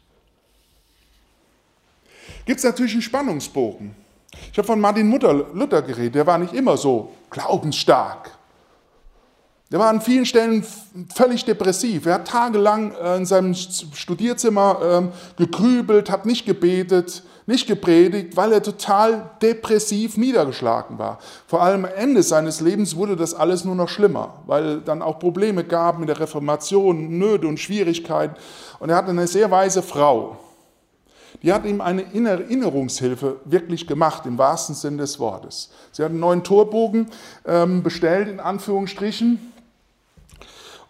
[2.47, 3.95] Gibt es natürlich einen Spannungsbogen.
[4.53, 8.31] Ich habe von Martin Luther geredet, der war nicht immer so glaubensstark.
[9.71, 10.65] Der war an vielen Stellen
[11.15, 12.07] völlig depressiv.
[12.07, 18.53] Er hat tagelang äh, in seinem Studierzimmer ähm, gegrübelt, hat nicht gebetet, nicht gepredigt, weil
[18.53, 21.19] er total depressiv niedergeschlagen war.
[21.47, 25.19] Vor allem am Ende seines Lebens wurde das alles nur noch schlimmer, weil dann auch
[25.19, 28.37] Probleme gab mit der Reformation, Nöte und Schwierigkeiten.
[28.79, 30.39] Und er hatte eine sehr weise Frau.
[31.43, 35.71] Die hat ihm eine Erinnerungshilfe wirklich gemacht, im wahrsten Sinn des Wortes.
[35.91, 37.07] Sie hat einen neuen Torbogen
[37.47, 39.50] ähm, bestellt, in Anführungsstrichen,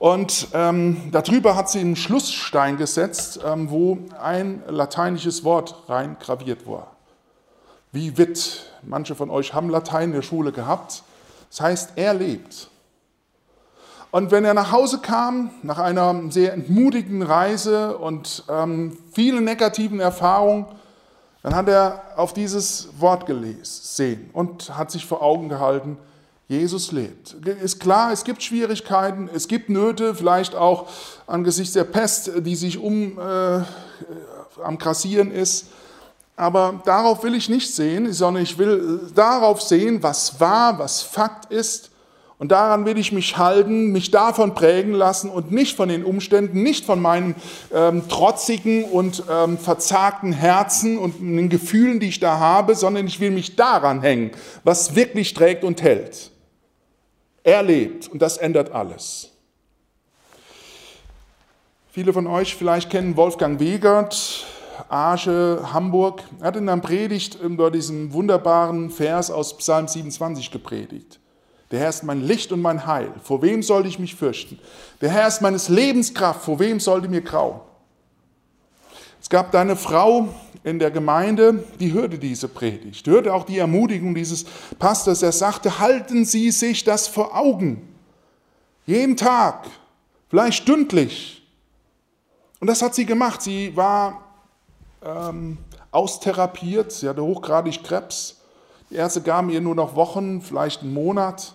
[0.00, 6.66] und ähm, darüber hat sie einen Schlussstein gesetzt, ähm, wo ein lateinisches Wort rein graviert
[6.66, 6.92] war.
[7.92, 8.64] Wie Witt.
[8.82, 11.02] Manche von euch haben Latein in der Schule gehabt.
[11.50, 12.70] Das heißt, er lebt.
[14.10, 20.00] Und wenn er nach Hause kam, nach einer sehr entmutigenden Reise und ähm, vielen negativen
[20.00, 20.64] Erfahrungen,
[21.42, 25.98] dann hat er auf dieses Wort gelesen und hat sich vor Augen gehalten,
[26.50, 27.36] Jesus lebt.
[27.62, 30.88] Ist klar, es gibt Schwierigkeiten, es gibt Nöte, vielleicht auch
[31.28, 33.60] angesichts der Pest, die sich um äh,
[34.60, 35.68] am Grassieren ist.
[36.34, 41.52] Aber darauf will ich nicht sehen, sondern ich will darauf sehen, was wahr, was Fakt
[41.52, 41.92] ist.
[42.38, 46.64] Und daran will ich mich halten, mich davon prägen lassen und nicht von den Umständen,
[46.64, 47.36] nicht von meinem
[47.72, 53.20] ähm, trotzigen und ähm, verzagten Herzen und den Gefühlen, die ich da habe, sondern ich
[53.20, 54.32] will mich daran hängen,
[54.64, 56.32] was wirklich trägt und hält.
[57.42, 59.31] Er lebt und das ändert alles.
[61.92, 64.46] Viele von euch vielleicht kennen Wolfgang Wegert,
[64.88, 66.22] Arche, Hamburg.
[66.38, 71.18] Er hat in einer Predigt über diesen wunderbaren Vers aus Psalm 27 gepredigt.
[71.70, 73.12] Der Herr ist mein Licht und mein Heil.
[73.22, 74.59] Vor wem sollte ich mich fürchten?
[75.00, 76.42] Der Herr ist meines Lebens Kraft.
[76.42, 77.61] Vor wem sollte mir grauen?
[79.20, 80.28] Es gab da eine Frau
[80.64, 84.44] in der Gemeinde, die hörte diese Predigt, hörte auch die Ermutigung dieses
[84.78, 85.22] Pastors.
[85.22, 87.88] Er sagte, halten Sie sich das vor Augen.
[88.87, 89.66] Jeden Tag,
[90.28, 91.40] vielleicht stündlich.
[92.61, 93.40] Und das hat sie gemacht.
[93.40, 94.22] Sie war
[95.02, 95.59] ähm,
[95.90, 98.40] austherapiert, sie hatte hochgradig Krebs.
[98.90, 101.54] Die Ärzte gaben ihr nur noch Wochen, vielleicht einen Monat.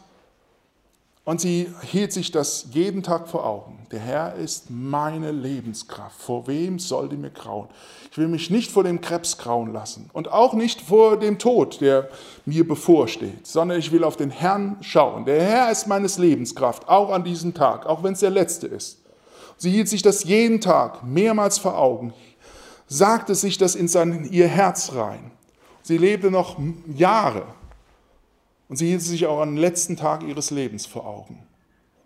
[1.26, 3.80] Und sie hielt sich das jeden Tag vor Augen.
[3.92, 6.22] Der Herr ist meine Lebenskraft.
[6.22, 7.68] Vor wem sollte mir grauen?
[8.12, 11.82] Ich will mich nicht vor dem Krebs grauen lassen und auch nicht vor dem Tod,
[11.82, 12.10] der
[12.46, 15.26] mir bevorsteht, sondern ich will auf den Herrn schauen.
[15.26, 19.00] Der Herr ist meines Lebenskraft, auch an diesem Tag, auch wenn es der letzte ist.
[19.58, 22.14] Sie hielt sich das jeden Tag mehrmals vor Augen,
[22.88, 25.32] sagte sich das in sein, ihr Herz rein.
[25.82, 26.58] Sie lebte noch
[26.96, 27.46] Jahre
[28.68, 31.44] und sie hielt sich auch am letzten Tag ihres Lebens vor Augen.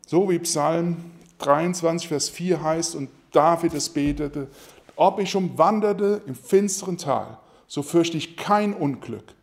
[0.06, 0.98] So wie Psalm
[1.40, 4.48] 23, Vers 4 heißt, und David es betete,
[4.96, 9.36] ob ich umwanderte im finsteren Tal, so fürchte ich kein Unglück,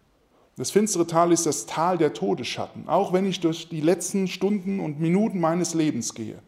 [0.58, 2.88] Das finstere Tal ist das Tal der Todesschatten.
[2.88, 6.38] Auch wenn ich durch die letzten Stunden und Minuten meines Lebens gehe,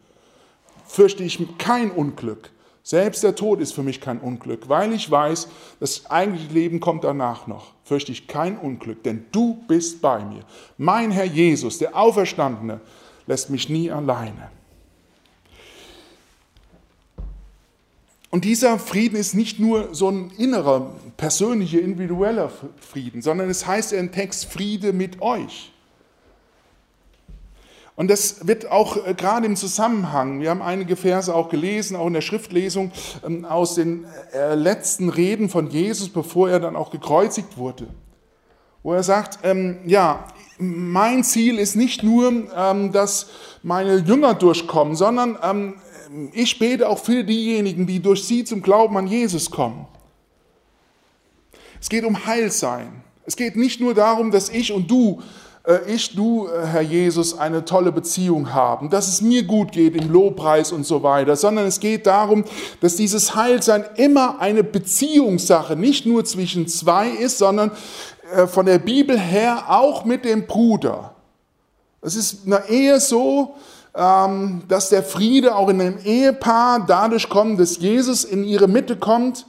[0.87, 2.51] fürchte ich kein Unglück.
[2.89, 5.47] Selbst der Tod ist für mich kein Unglück, weil ich weiß,
[5.79, 7.73] das eigentliche Leben kommt danach noch.
[7.83, 10.41] Fürchte ich kein Unglück, denn du bist bei mir.
[10.79, 12.81] Mein Herr Jesus, der Auferstandene,
[13.27, 14.49] lässt mich nie alleine.
[18.31, 23.93] Und dieser Frieden ist nicht nur so ein innerer, persönlicher, individueller Frieden, sondern es heißt
[23.93, 25.71] im Text Friede mit euch.
[27.99, 32.07] Und das wird auch äh, gerade im Zusammenhang, wir haben einige Verse auch gelesen, auch
[32.07, 32.93] in der Schriftlesung,
[33.27, 37.87] ähm, aus den äh, letzten Reden von Jesus, bevor er dann auch gekreuzigt wurde,
[38.83, 43.31] wo er sagt, ähm, ja, mein Ziel ist nicht nur, ähm, dass
[43.63, 45.75] meine Jünger durchkommen, sondern
[46.31, 49.87] ich bete auch für diejenigen, die durch sie zum Glauben an Jesus kommen.
[51.81, 53.03] Es geht um Heilsein.
[53.25, 55.21] Es geht nicht nur darum, dass ich und du,
[55.87, 60.11] ich, du, äh, Herr Jesus, eine tolle Beziehung haben, dass es mir gut geht im
[60.11, 62.43] Lobpreis und so weiter, sondern es geht darum,
[62.81, 67.71] dass dieses Heilsein immer eine Beziehungssache nicht nur zwischen zwei ist, sondern
[68.33, 71.13] äh, von der Bibel her auch mit dem Bruder.
[72.01, 73.55] Es ist in der Ehe so,
[73.93, 78.95] ähm, dass der Friede auch in einem Ehepaar dadurch kommt, dass Jesus in ihre Mitte
[78.95, 79.45] kommt.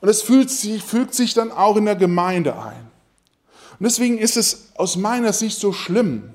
[0.00, 2.93] Und es fügt sich dann auch in der Gemeinde ein.
[3.84, 6.30] Und deswegen ist es aus meiner Sicht so schlimm,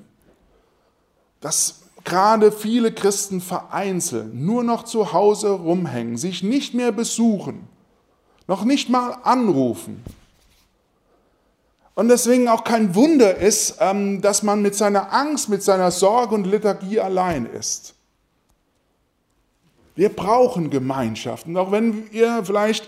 [1.42, 7.68] dass gerade viele Christen vereinzelt nur noch zu Hause rumhängen, sich nicht mehr besuchen,
[8.46, 10.04] noch nicht mal anrufen,
[11.96, 16.36] und deswegen auch kein Wunder ist, ähm, dass man mit seiner Angst, mit seiner Sorge
[16.36, 17.96] und Lethargie allein ist.
[19.96, 21.48] Wir brauchen Gemeinschaft.
[21.48, 22.88] Und auch wenn ihr vielleicht,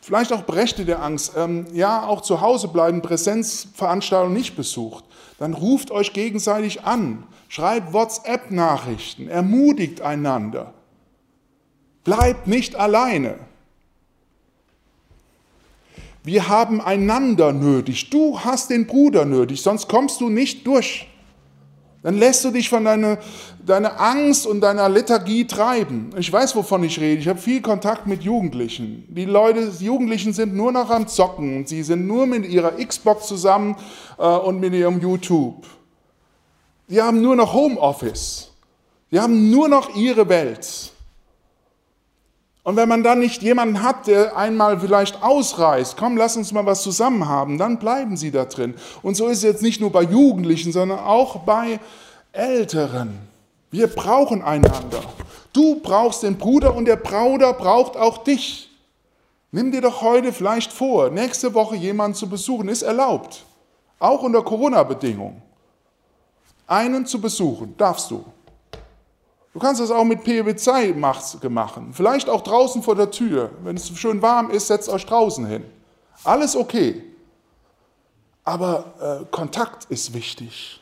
[0.00, 5.04] vielleicht auch Brechte der Angst, ähm, ja, auch zu Hause bleiben, Präsenzveranstaltungen nicht besucht,
[5.38, 10.74] dann ruft euch gegenseitig an, schreibt WhatsApp-Nachrichten, ermutigt einander.
[12.04, 13.38] Bleibt nicht alleine.
[16.22, 18.10] Wir haben einander nötig.
[18.10, 21.09] Du hast den Bruder nötig, sonst kommst du nicht durch.
[22.02, 23.18] Dann lässt du dich von deiner,
[23.64, 26.10] deiner Angst und deiner Lethargie treiben.
[26.16, 27.20] Ich weiß, wovon ich rede.
[27.20, 29.04] Ich habe viel Kontakt mit Jugendlichen.
[29.08, 33.26] Die Leute, die Jugendlichen sind nur noch am Zocken sie sind nur mit ihrer Xbox
[33.26, 33.76] zusammen
[34.18, 35.66] äh, und mit ihrem YouTube.
[36.88, 38.50] Die haben nur noch Homeoffice.
[39.12, 40.92] Die haben nur noch ihre Welt.
[42.62, 46.66] Und wenn man dann nicht jemanden hat, der einmal vielleicht ausreißt, komm, lass uns mal
[46.66, 48.74] was zusammen haben, dann bleiben sie da drin.
[49.02, 51.80] Und so ist es jetzt nicht nur bei Jugendlichen, sondern auch bei
[52.32, 53.18] Älteren.
[53.70, 55.02] Wir brauchen einander.
[55.52, 58.68] Du brauchst den Bruder und der Bruder braucht auch dich.
[59.52, 63.44] Nimm dir doch heute vielleicht vor, nächste Woche jemanden zu besuchen, ist erlaubt.
[63.98, 65.42] Auch unter Corona-Bedingungen.
[66.66, 68.24] Einen zu besuchen, darfst du.
[69.52, 71.92] Du kannst das auch mit PwC machen.
[71.92, 73.50] Vielleicht auch draußen vor der Tür.
[73.64, 75.64] Wenn es schön warm ist, setzt euch draußen hin.
[76.22, 77.02] Alles okay.
[78.44, 80.80] Aber äh, Kontakt ist wichtig.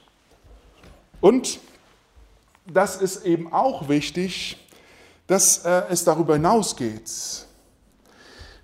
[1.21, 1.61] Und
[2.67, 4.59] das ist eben auch wichtig,
[5.27, 7.11] dass äh, es darüber hinausgeht.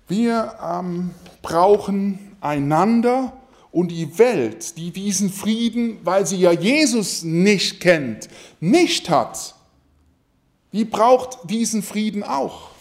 [0.07, 3.33] Wir ähm, brauchen einander
[3.71, 9.54] und die Welt, die diesen Frieden, weil sie ja Jesus nicht kennt, nicht hat,
[10.75, 12.71] die braucht diesen Frieden auch.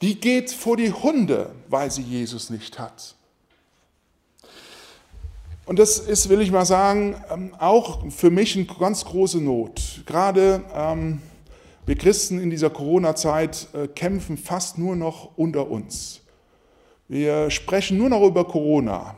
[0.00, 3.14] Die geht vor die Hunde, weil sie Jesus nicht hat.
[5.66, 10.00] Und das ist, will ich mal sagen, ähm, auch für mich eine ganz große Not.
[10.06, 11.20] Gerade ähm,
[11.84, 16.22] wir Christen in dieser Corona-Zeit äh, kämpfen fast nur noch unter uns.
[17.08, 19.16] Wir sprechen nur noch über Corona.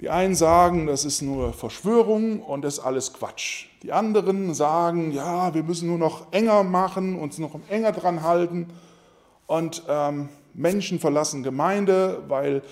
[0.00, 3.71] Die einen sagen, das ist nur Verschwörung und das ist alles Quatsch.
[3.82, 8.70] Die anderen sagen, ja, wir müssen nur noch enger machen, uns noch enger dran halten.
[9.46, 12.62] Und ähm, Menschen verlassen Gemeinde, weil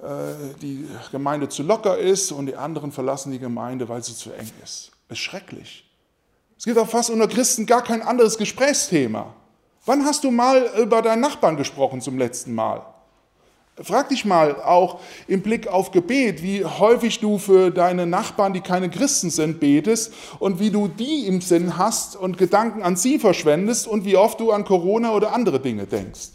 [0.00, 4.32] äh, die Gemeinde zu locker ist und die anderen verlassen die Gemeinde, weil sie zu
[4.32, 4.90] eng ist.
[5.08, 5.88] Ist schrecklich.
[6.58, 9.32] Es gibt auch fast unter Christen gar kein anderes Gesprächsthema.
[9.86, 12.82] Wann hast du mal über deinen Nachbarn gesprochen zum letzten Mal?
[13.82, 18.60] Frag dich mal auch im Blick auf Gebet, wie häufig du für deine Nachbarn, die
[18.60, 23.18] keine Christen sind, betest und wie du die im Sinn hast und Gedanken an sie
[23.18, 26.30] verschwendest und wie oft du an Corona oder andere Dinge denkst.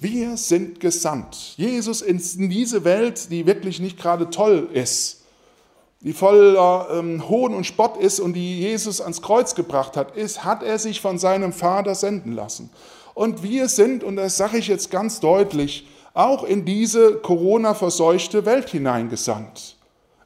[0.00, 1.54] Wir sind gesandt.
[1.56, 5.22] Jesus in diese Welt, die wirklich nicht gerade toll ist,
[6.00, 10.44] die voller ähm, Hohn und Spott ist und die Jesus ans Kreuz gebracht hat, ist,
[10.44, 12.70] hat er sich von seinem Vater senden lassen.
[13.18, 18.68] Und wir sind, und das sage ich jetzt ganz deutlich, auch in diese Corona-verseuchte Welt
[18.68, 19.74] hineingesandt.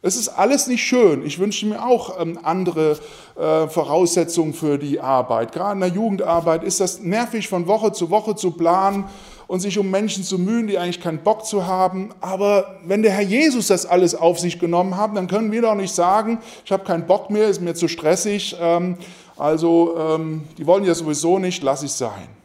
[0.03, 1.24] Es ist alles nicht schön.
[1.24, 2.99] Ich wünsche mir auch ähm, andere
[3.34, 5.53] äh, Voraussetzungen für die Arbeit.
[5.53, 9.05] Gerade in der Jugendarbeit ist das nervig, von Woche zu Woche zu planen
[9.47, 12.11] und sich um Menschen zu mühen, die eigentlich keinen Bock zu haben.
[12.20, 15.76] Aber wenn der Herr Jesus das alles auf sich genommen hat, dann können wir doch
[15.76, 18.55] nicht sagen, ich habe keinen Bock mehr, ist mir zu stressig.
[18.61, 18.99] Ähm,
[19.38, 22.41] also ähm, die wollen ja sowieso nicht, lass ich sein.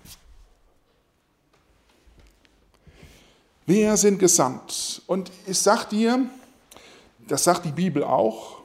[3.67, 5.01] Wir sind gesandt.
[5.07, 6.25] Und ich sage dir,
[7.27, 8.59] das sagt die Bibel auch,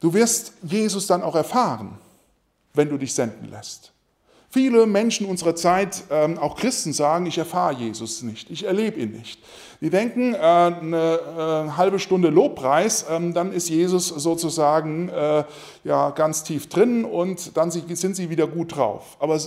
[0.00, 1.98] du wirst Jesus dann auch erfahren,
[2.72, 3.92] wenn du dich senden lässt.
[4.48, 9.12] Viele Menschen unserer Zeit, ähm, auch Christen, sagen, ich erfahre Jesus nicht, ich erlebe ihn
[9.12, 9.38] nicht.
[9.82, 15.44] Die denken, äh, eine äh, halbe Stunde Lobpreis, ähm, dann ist Jesus sozusagen äh,
[15.84, 19.18] ganz tief drin und dann sind sie wieder gut drauf.
[19.20, 19.38] Aber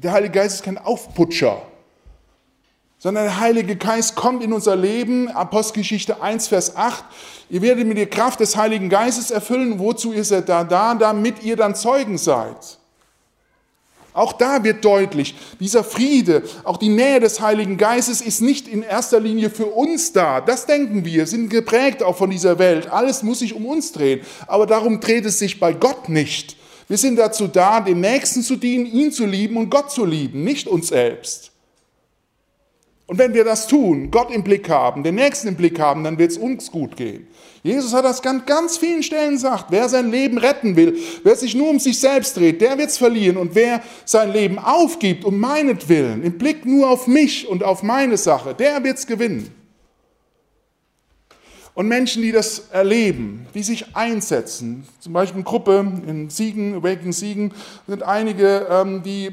[0.00, 1.60] der Heilige Geist ist kein Aufputscher
[2.98, 5.28] sondern der Heilige Geist kommt in unser Leben.
[5.28, 7.04] Apostelgeschichte 1, Vers 8.
[7.50, 9.78] Ihr werdet mit der Kraft des Heiligen Geistes erfüllen.
[9.78, 10.64] Wozu ist er da?
[10.64, 12.78] Da, damit ihr dann Zeugen seid.
[14.18, 18.82] Auch da wird deutlich, dieser Friede, auch die Nähe des Heiligen Geistes ist nicht in
[18.82, 20.40] erster Linie für uns da.
[20.40, 22.90] Das denken wir, sind geprägt auch von dieser Welt.
[22.90, 24.22] Alles muss sich um uns drehen.
[24.48, 26.56] Aber darum dreht es sich bei Gott nicht.
[26.88, 30.42] Wir sind dazu da, dem Nächsten zu dienen, ihn zu lieben und Gott zu lieben,
[30.42, 31.52] nicht uns selbst.
[33.08, 36.18] Und wenn wir das tun, Gott im Blick haben, den Nächsten im Blick haben, dann
[36.18, 37.26] wird es uns gut gehen.
[37.62, 39.68] Jesus hat das an ganz vielen Stellen gesagt.
[39.70, 42.98] Wer sein Leben retten will, wer sich nur um sich selbst dreht, der wird es
[42.98, 43.38] verlieren.
[43.38, 48.18] Und wer sein Leben aufgibt, um meinetwillen, im Blick nur auf mich und auf meine
[48.18, 49.57] Sache, der wird es gewinnen.
[51.78, 57.12] Und Menschen, die das erleben, die sich einsetzen, zum Beispiel eine Gruppe in Siegen, Awakening
[57.12, 57.54] Siegen,
[57.86, 59.30] sind einige, ähm, die,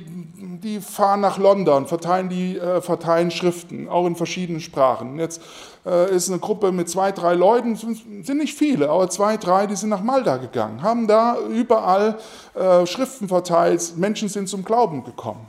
[0.62, 5.18] die fahren nach London, verteilen, die, äh, verteilen Schriften, auch in verschiedenen Sprachen.
[5.18, 5.41] Jetzt
[5.88, 9.76] äh, ist eine Gruppe mit zwei, drei Leuten, sind nicht viele, aber zwei, drei, die
[9.76, 12.20] sind nach Malta gegangen, haben da überall
[12.54, 15.48] äh, Schriften verteilt, Menschen sind zum Glauben gekommen.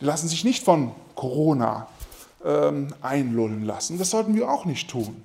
[0.00, 1.86] Die lassen sich nicht von Corona
[2.42, 5.22] ähm, einlullen lassen, das sollten wir auch nicht tun.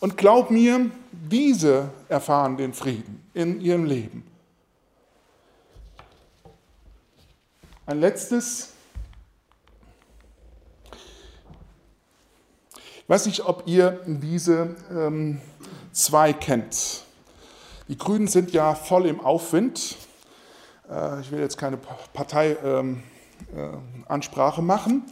[0.00, 4.24] Und glaub mir, diese erfahren den Frieden in ihrem Leben.
[7.86, 8.72] Ein letztes.
[12.96, 15.40] Ich weiß nicht, ob ihr diese ähm,
[15.92, 17.04] zwei kennt.
[17.86, 19.96] Die Grünen sind ja voll im Aufwind.
[20.90, 23.00] Äh, ich will jetzt keine Parteiansprache
[24.60, 25.04] ähm, äh, machen.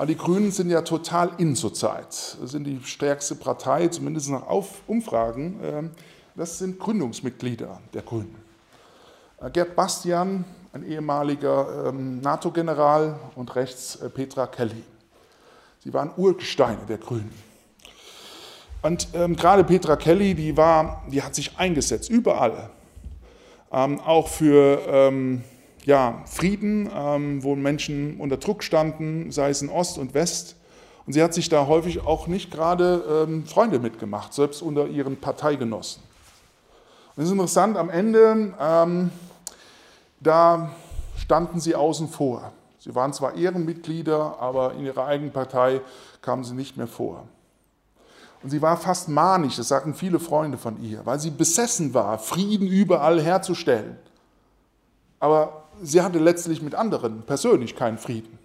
[0.00, 2.14] Aber die Grünen sind ja total in zurzeit.
[2.14, 4.46] sind die stärkste Partei, zumindest nach
[4.86, 5.60] Umfragen.
[5.62, 5.90] Ähm,
[6.34, 8.34] das sind Gründungsmitglieder der Grünen.
[9.42, 14.82] Äh, Gerd Bastian, ein ehemaliger ähm, NATO-General und rechts äh, Petra Kelly.
[15.80, 17.34] Sie waren Urgesteine der Grünen.
[18.80, 22.70] Und ähm, gerade Petra Kelly, die, war, die hat sich eingesetzt, überall.
[23.70, 25.44] Ähm, auch für ähm,
[25.84, 30.56] ja, Frieden, ähm, wo Menschen unter Druck standen, sei es in Ost und West.
[31.06, 35.16] Und sie hat sich da häufig auch nicht gerade ähm, Freunde mitgemacht, selbst unter ihren
[35.16, 36.02] Parteigenossen.
[37.16, 39.10] Und es ist interessant, am Ende, ähm,
[40.20, 40.70] da
[41.16, 42.52] standen sie außen vor.
[42.78, 45.80] Sie waren zwar Ehrenmitglieder, aber in ihrer eigenen Partei
[46.22, 47.26] kamen sie nicht mehr vor.
[48.42, 52.18] Und sie war fast manisch, das sagten viele Freunde von ihr, weil sie besessen war,
[52.18, 53.98] Frieden überall herzustellen.
[55.18, 58.38] Aber sie hatte letztlich mit anderen persönlich keinen Frieden.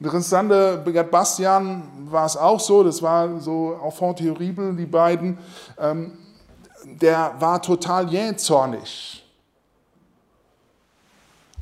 [0.00, 5.38] Interessante, bei Bastian war es auch so, das war so enfant terrible, die beiden,
[5.78, 6.18] ähm,
[6.84, 9.24] der war total jähzornig.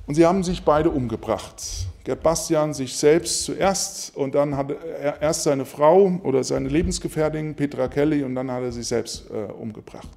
[0.07, 1.63] Und sie haben sich beide umgebracht.
[2.05, 7.55] Gerd Bastian sich selbst zuerst und dann hat er erst seine Frau oder seine Lebensgefährtin
[7.55, 10.09] Petra Kelly und dann hat er sich selbst äh, umgebracht.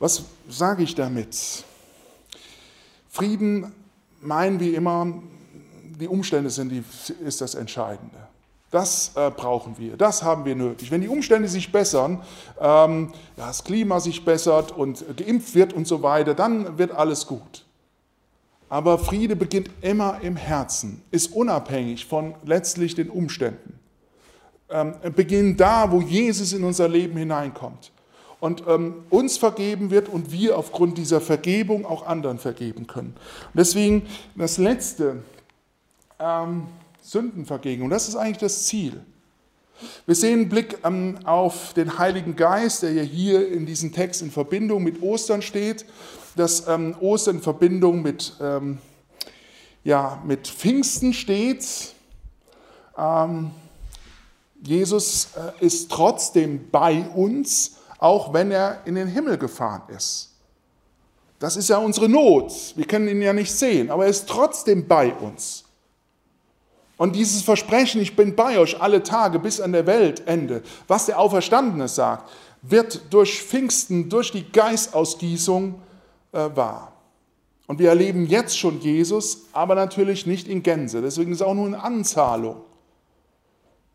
[0.00, 1.64] Was sage ich damit?
[3.12, 3.70] Frieden
[4.22, 5.06] meinen wir immer,
[6.00, 6.82] die Umstände sind die,
[7.22, 8.16] ist das Entscheidende.
[8.70, 10.90] Das äh, brauchen wir, das haben wir nötig.
[10.90, 12.22] Wenn die Umstände sich bessern,
[12.58, 17.66] ähm, das Klima sich bessert und geimpft wird und so weiter, dann wird alles gut.
[18.70, 23.78] Aber Friede beginnt immer im Herzen, ist unabhängig von letztlich den Umständen.
[24.70, 27.92] Ähm, beginnt da, wo Jesus in unser Leben hineinkommt
[28.42, 33.14] und ähm, uns vergeben wird und wir aufgrund dieser Vergebung auch anderen vergeben können.
[33.14, 35.22] Und deswegen das letzte,
[36.18, 36.66] ähm,
[37.02, 39.00] Sündenvergebung, das ist eigentlich das Ziel.
[40.06, 44.22] Wir sehen einen Blick ähm, auf den Heiligen Geist, der ja hier in diesem Text
[44.22, 45.86] in Verbindung mit Ostern steht,
[46.34, 48.78] dass ähm, Ostern in Verbindung mit, ähm,
[49.84, 51.94] ja mit Pfingsten steht.
[52.98, 53.52] Ähm,
[54.64, 60.30] Jesus äh, ist trotzdem bei uns, auch wenn er in den Himmel gefahren ist.
[61.38, 62.52] Das ist ja unsere Not.
[62.74, 65.64] Wir können ihn ja nicht sehen, aber er ist trotzdem bei uns.
[66.96, 71.18] Und dieses Versprechen, ich bin bei euch alle Tage bis an der Weltende, was der
[71.18, 72.28] Auferstandene sagt,
[72.62, 75.80] wird durch Pfingsten, durch die Geistausgießung
[76.32, 76.92] äh, wahr.
[77.68, 81.00] Und wir erleben jetzt schon Jesus, aber natürlich nicht in Gänze.
[81.00, 82.62] Deswegen ist es auch nur eine Anzahlung.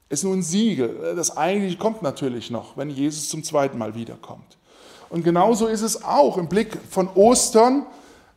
[0.10, 1.14] Ist nur ein Siegel.
[1.16, 4.58] Das eigentliche kommt natürlich noch, wenn Jesus zum zweiten Mal wiederkommt.
[5.10, 7.86] Und genauso ist es auch im Blick von Ostern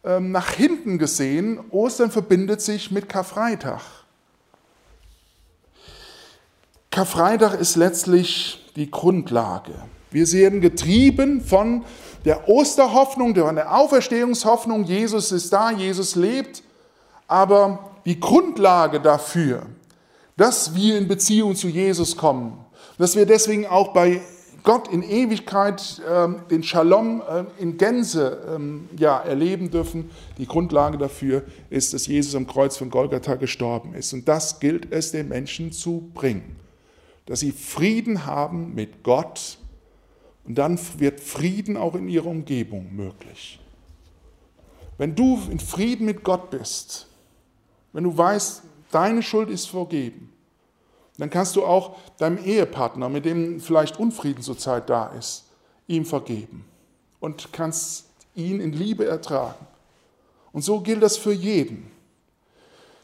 [0.05, 1.61] ähm, nach hinten gesehen.
[1.71, 3.81] Ostern verbindet sich mit Karfreitag.
[6.91, 9.75] Karfreitag ist letztlich die Grundlage.
[10.11, 11.85] Wir werden getrieben von
[12.25, 14.85] der Osterhoffnung, von der Auferstehungshoffnung.
[14.85, 16.62] Jesus ist da, Jesus lebt.
[17.29, 19.66] Aber die Grundlage dafür,
[20.41, 22.64] dass wir in Beziehung zu Jesus kommen,
[22.97, 24.22] dass wir deswegen auch bei
[24.62, 30.09] Gott in Ewigkeit ähm, den Shalom äh, in Gänze ähm, ja, erleben dürfen.
[30.38, 34.14] Die Grundlage dafür ist, dass Jesus am Kreuz von Golgatha gestorben ist.
[34.14, 36.57] Und das gilt es den Menschen zu bringen.
[37.26, 39.59] Dass sie Frieden haben mit Gott
[40.47, 43.61] und dann wird Frieden auch in ihrer Umgebung möglich.
[44.97, 47.09] Wenn du in Frieden mit Gott bist,
[47.93, 50.30] wenn du weißt, deine Schuld ist vergeben,
[51.21, 55.45] dann kannst du auch deinem Ehepartner, mit dem vielleicht Unfrieden zurzeit da ist,
[55.87, 56.64] ihm vergeben
[57.21, 59.66] und kannst ihn in Liebe ertragen.
[60.53, 61.91] Und so gilt das für jeden.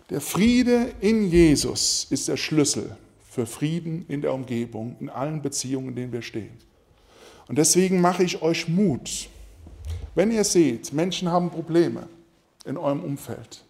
[0.09, 2.97] Der Friede in Jesus ist der Schlüssel
[3.29, 6.57] für Frieden in der Umgebung, in allen Beziehungen, in denen wir stehen.
[7.49, 9.29] Und deswegen mache ich euch Mut.
[10.15, 12.09] Wenn ihr seht, Menschen haben Probleme
[12.65, 13.66] in eurem Umfeld,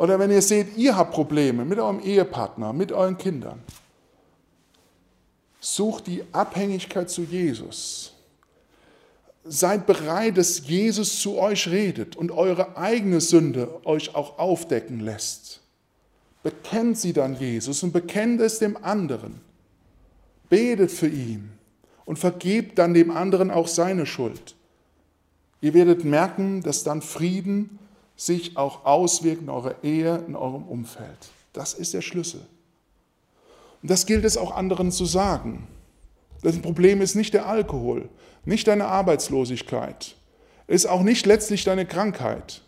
[0.00, 3.60] oder wenn ihr seht, ihr habt Probleme mit eurem Ehepartner, mit euren Kindern,
[5.60, 8.14] sucht die Abhängigkeit zu Jesus.
[9.44, 15.60] Seid bereit, dass Jesus zu euch redet und eure eigene Sünde euch auch aufdecken lässt.
[16.42, 19.42] Bekennt sie dann Jesus und bekennt es dem anderen.
[20.48, 21.50] Betet für ihn
[22.06, 24.54] und vergebt dann dem anderen auch seine Schuld.
[25.60, 27.78] Ihr werdet merken, dass dann Frieden
[28.20, 31.30] sich auch auswirkt in eurer Ehe, in eurem Umfeld.
[31.54, 32.42] Das ist der Schlüssel.
[33.80, 35.66] Und das gilt es auch anderen zu sagen.
[36.42, 38.10] Das Problem ist nicht der Alkohol,
[38.44, 40.16] nicht deine Arbeitslosigkeit,
[40.66, 42.60] ist auch nicht letztlich deine Krankheit,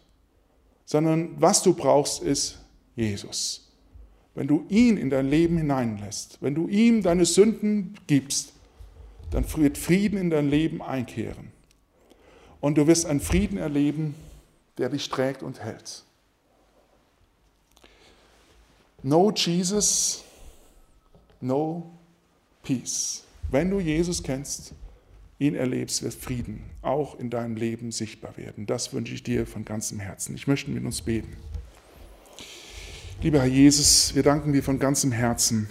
[0.87, 2.59] sondern was du brauchst, ist
[2.97, 3.71] Jesus.
[4.35, 8.55] Wenn du ihn in dein Leben hineinlässt, wenn du ihm deine Sünden gibst,
[9.31, 11.53] dann wird Frieden in dein Leben einkehren.
[12.61, 14.15] Und du wirst einen Frieden erleben,
[14.79, 16.05] der dich trägt und hält.
[19.03, 20.25] No Jesus,
[21.41, 21.91] no
[22.63, 23.25] peace.
[23.51, 24.75] Wenn du Jesus kennst,
[25.39, 28.67] ihn erlebst, wird Frieden auch in deinem Leben sichtbar werden.
[28.67, 30.35] Das wünsche ich dir von ganzem Herzen.
[30.37, 31.37] Ich möchte mit uns beten.
[33.21, 35.69] Lieber Herr Jesus, wir danken dir von ganzem Herzen,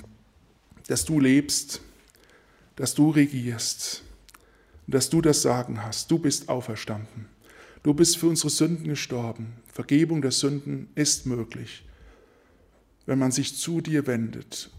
[0.87, 1.81] dass du lebst,
[2.75, 4.03] dass du regierst,
[4.87, 6.11] dass du das Sagen hast.
[6.11, 7.30] Du bist auferstanden.
[7.83, 9.53] Du bist für unsere Sünden gestorben.
[9.67, 11.83] Vergebung der Sünden ist möglich,
[13.05, 14.69] wenn man sich zu dir wendet.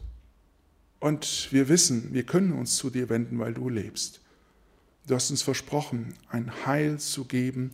[1.01, 4.21] Und wir wissen, wir können uns zu dir wenden, weil du lebst.
[5.09, 7.73] Du hast uns versprochen, ein Heil zu geben,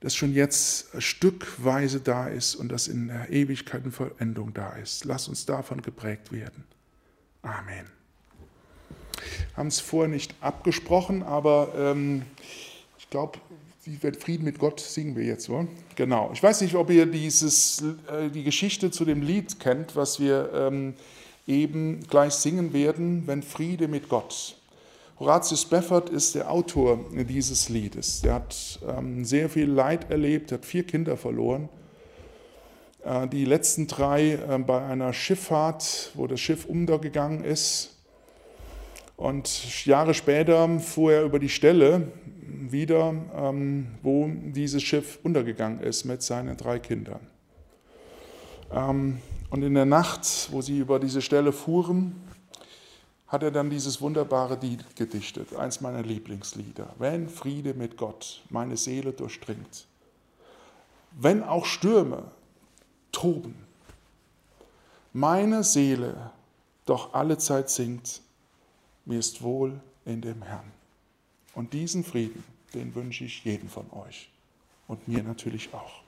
[0.00, 5.04] das schon jetzt stückweise da ist und das in der Ewigkeit und Vollendung da ist.
[5.04, 6.64] Lass uns davon geprägt werden.
[7.42, 7.86] Amen.
[9.56, 12.22] Haben es vorher nicht abgesprochen, aber ähm,
[12.98, 13.40] ich glaube,
[13.96, 15.66] Frieden mit Gott singen wir jetzt, oder?
[15.96, 16.30] Genau.
[16.32, 20.50] Ich weiß nicht, ob ihr dieses, äh, die Geschichte zu dem Lied kennt, was wir
[20.52, 20.94] ähm,
[21.46, 24.56] eben gleich singen werden, wenn Friede mit Gott.
[25.18, 28.20] Horatius Spafford ist der Autor dieses Liedes.
[28.20, 31.68] Der hat ähm, sehr viel Leid erlebt, hat vier Kinder verloren.
[33.04, 37.96] Äh, die letzten drei äh, bei einer Schifffahrt, wo das Schiff untergegangen ist.
[39.16, 42.12] Und Jahre später fuhr er über die Stelle
[42.70, 47.20] wieder, ähm, wo dieses Schiff untergegangen ist mit seinen drei Kindern.
[48.72, 49.18] Ähm,
[49.50, 52.16] und in der Nacht, wo sie über diese Stelle fuhren,
[53.28, 56.94] hat er dann dieses wunderbare Lied gedichtet, eins meiner Lieblingslieder.
[56.98, 59.86] Wenn Friede mit Gott meine Seele durchdringt,
[61.12, 62.24] wenn auch Stürme
[63.12, 63.54] toben,
[65.12, 66.30] meine Seele
[66.86, 68.22] doch allezeit singt,
[69.04, 70.77] mir ist wohl in dem Herrn.
[71.58, 74.30] Und diesen Frieden, den wünsche ich jedem von euch
[74.86, 76.04] und mir natürlich auch.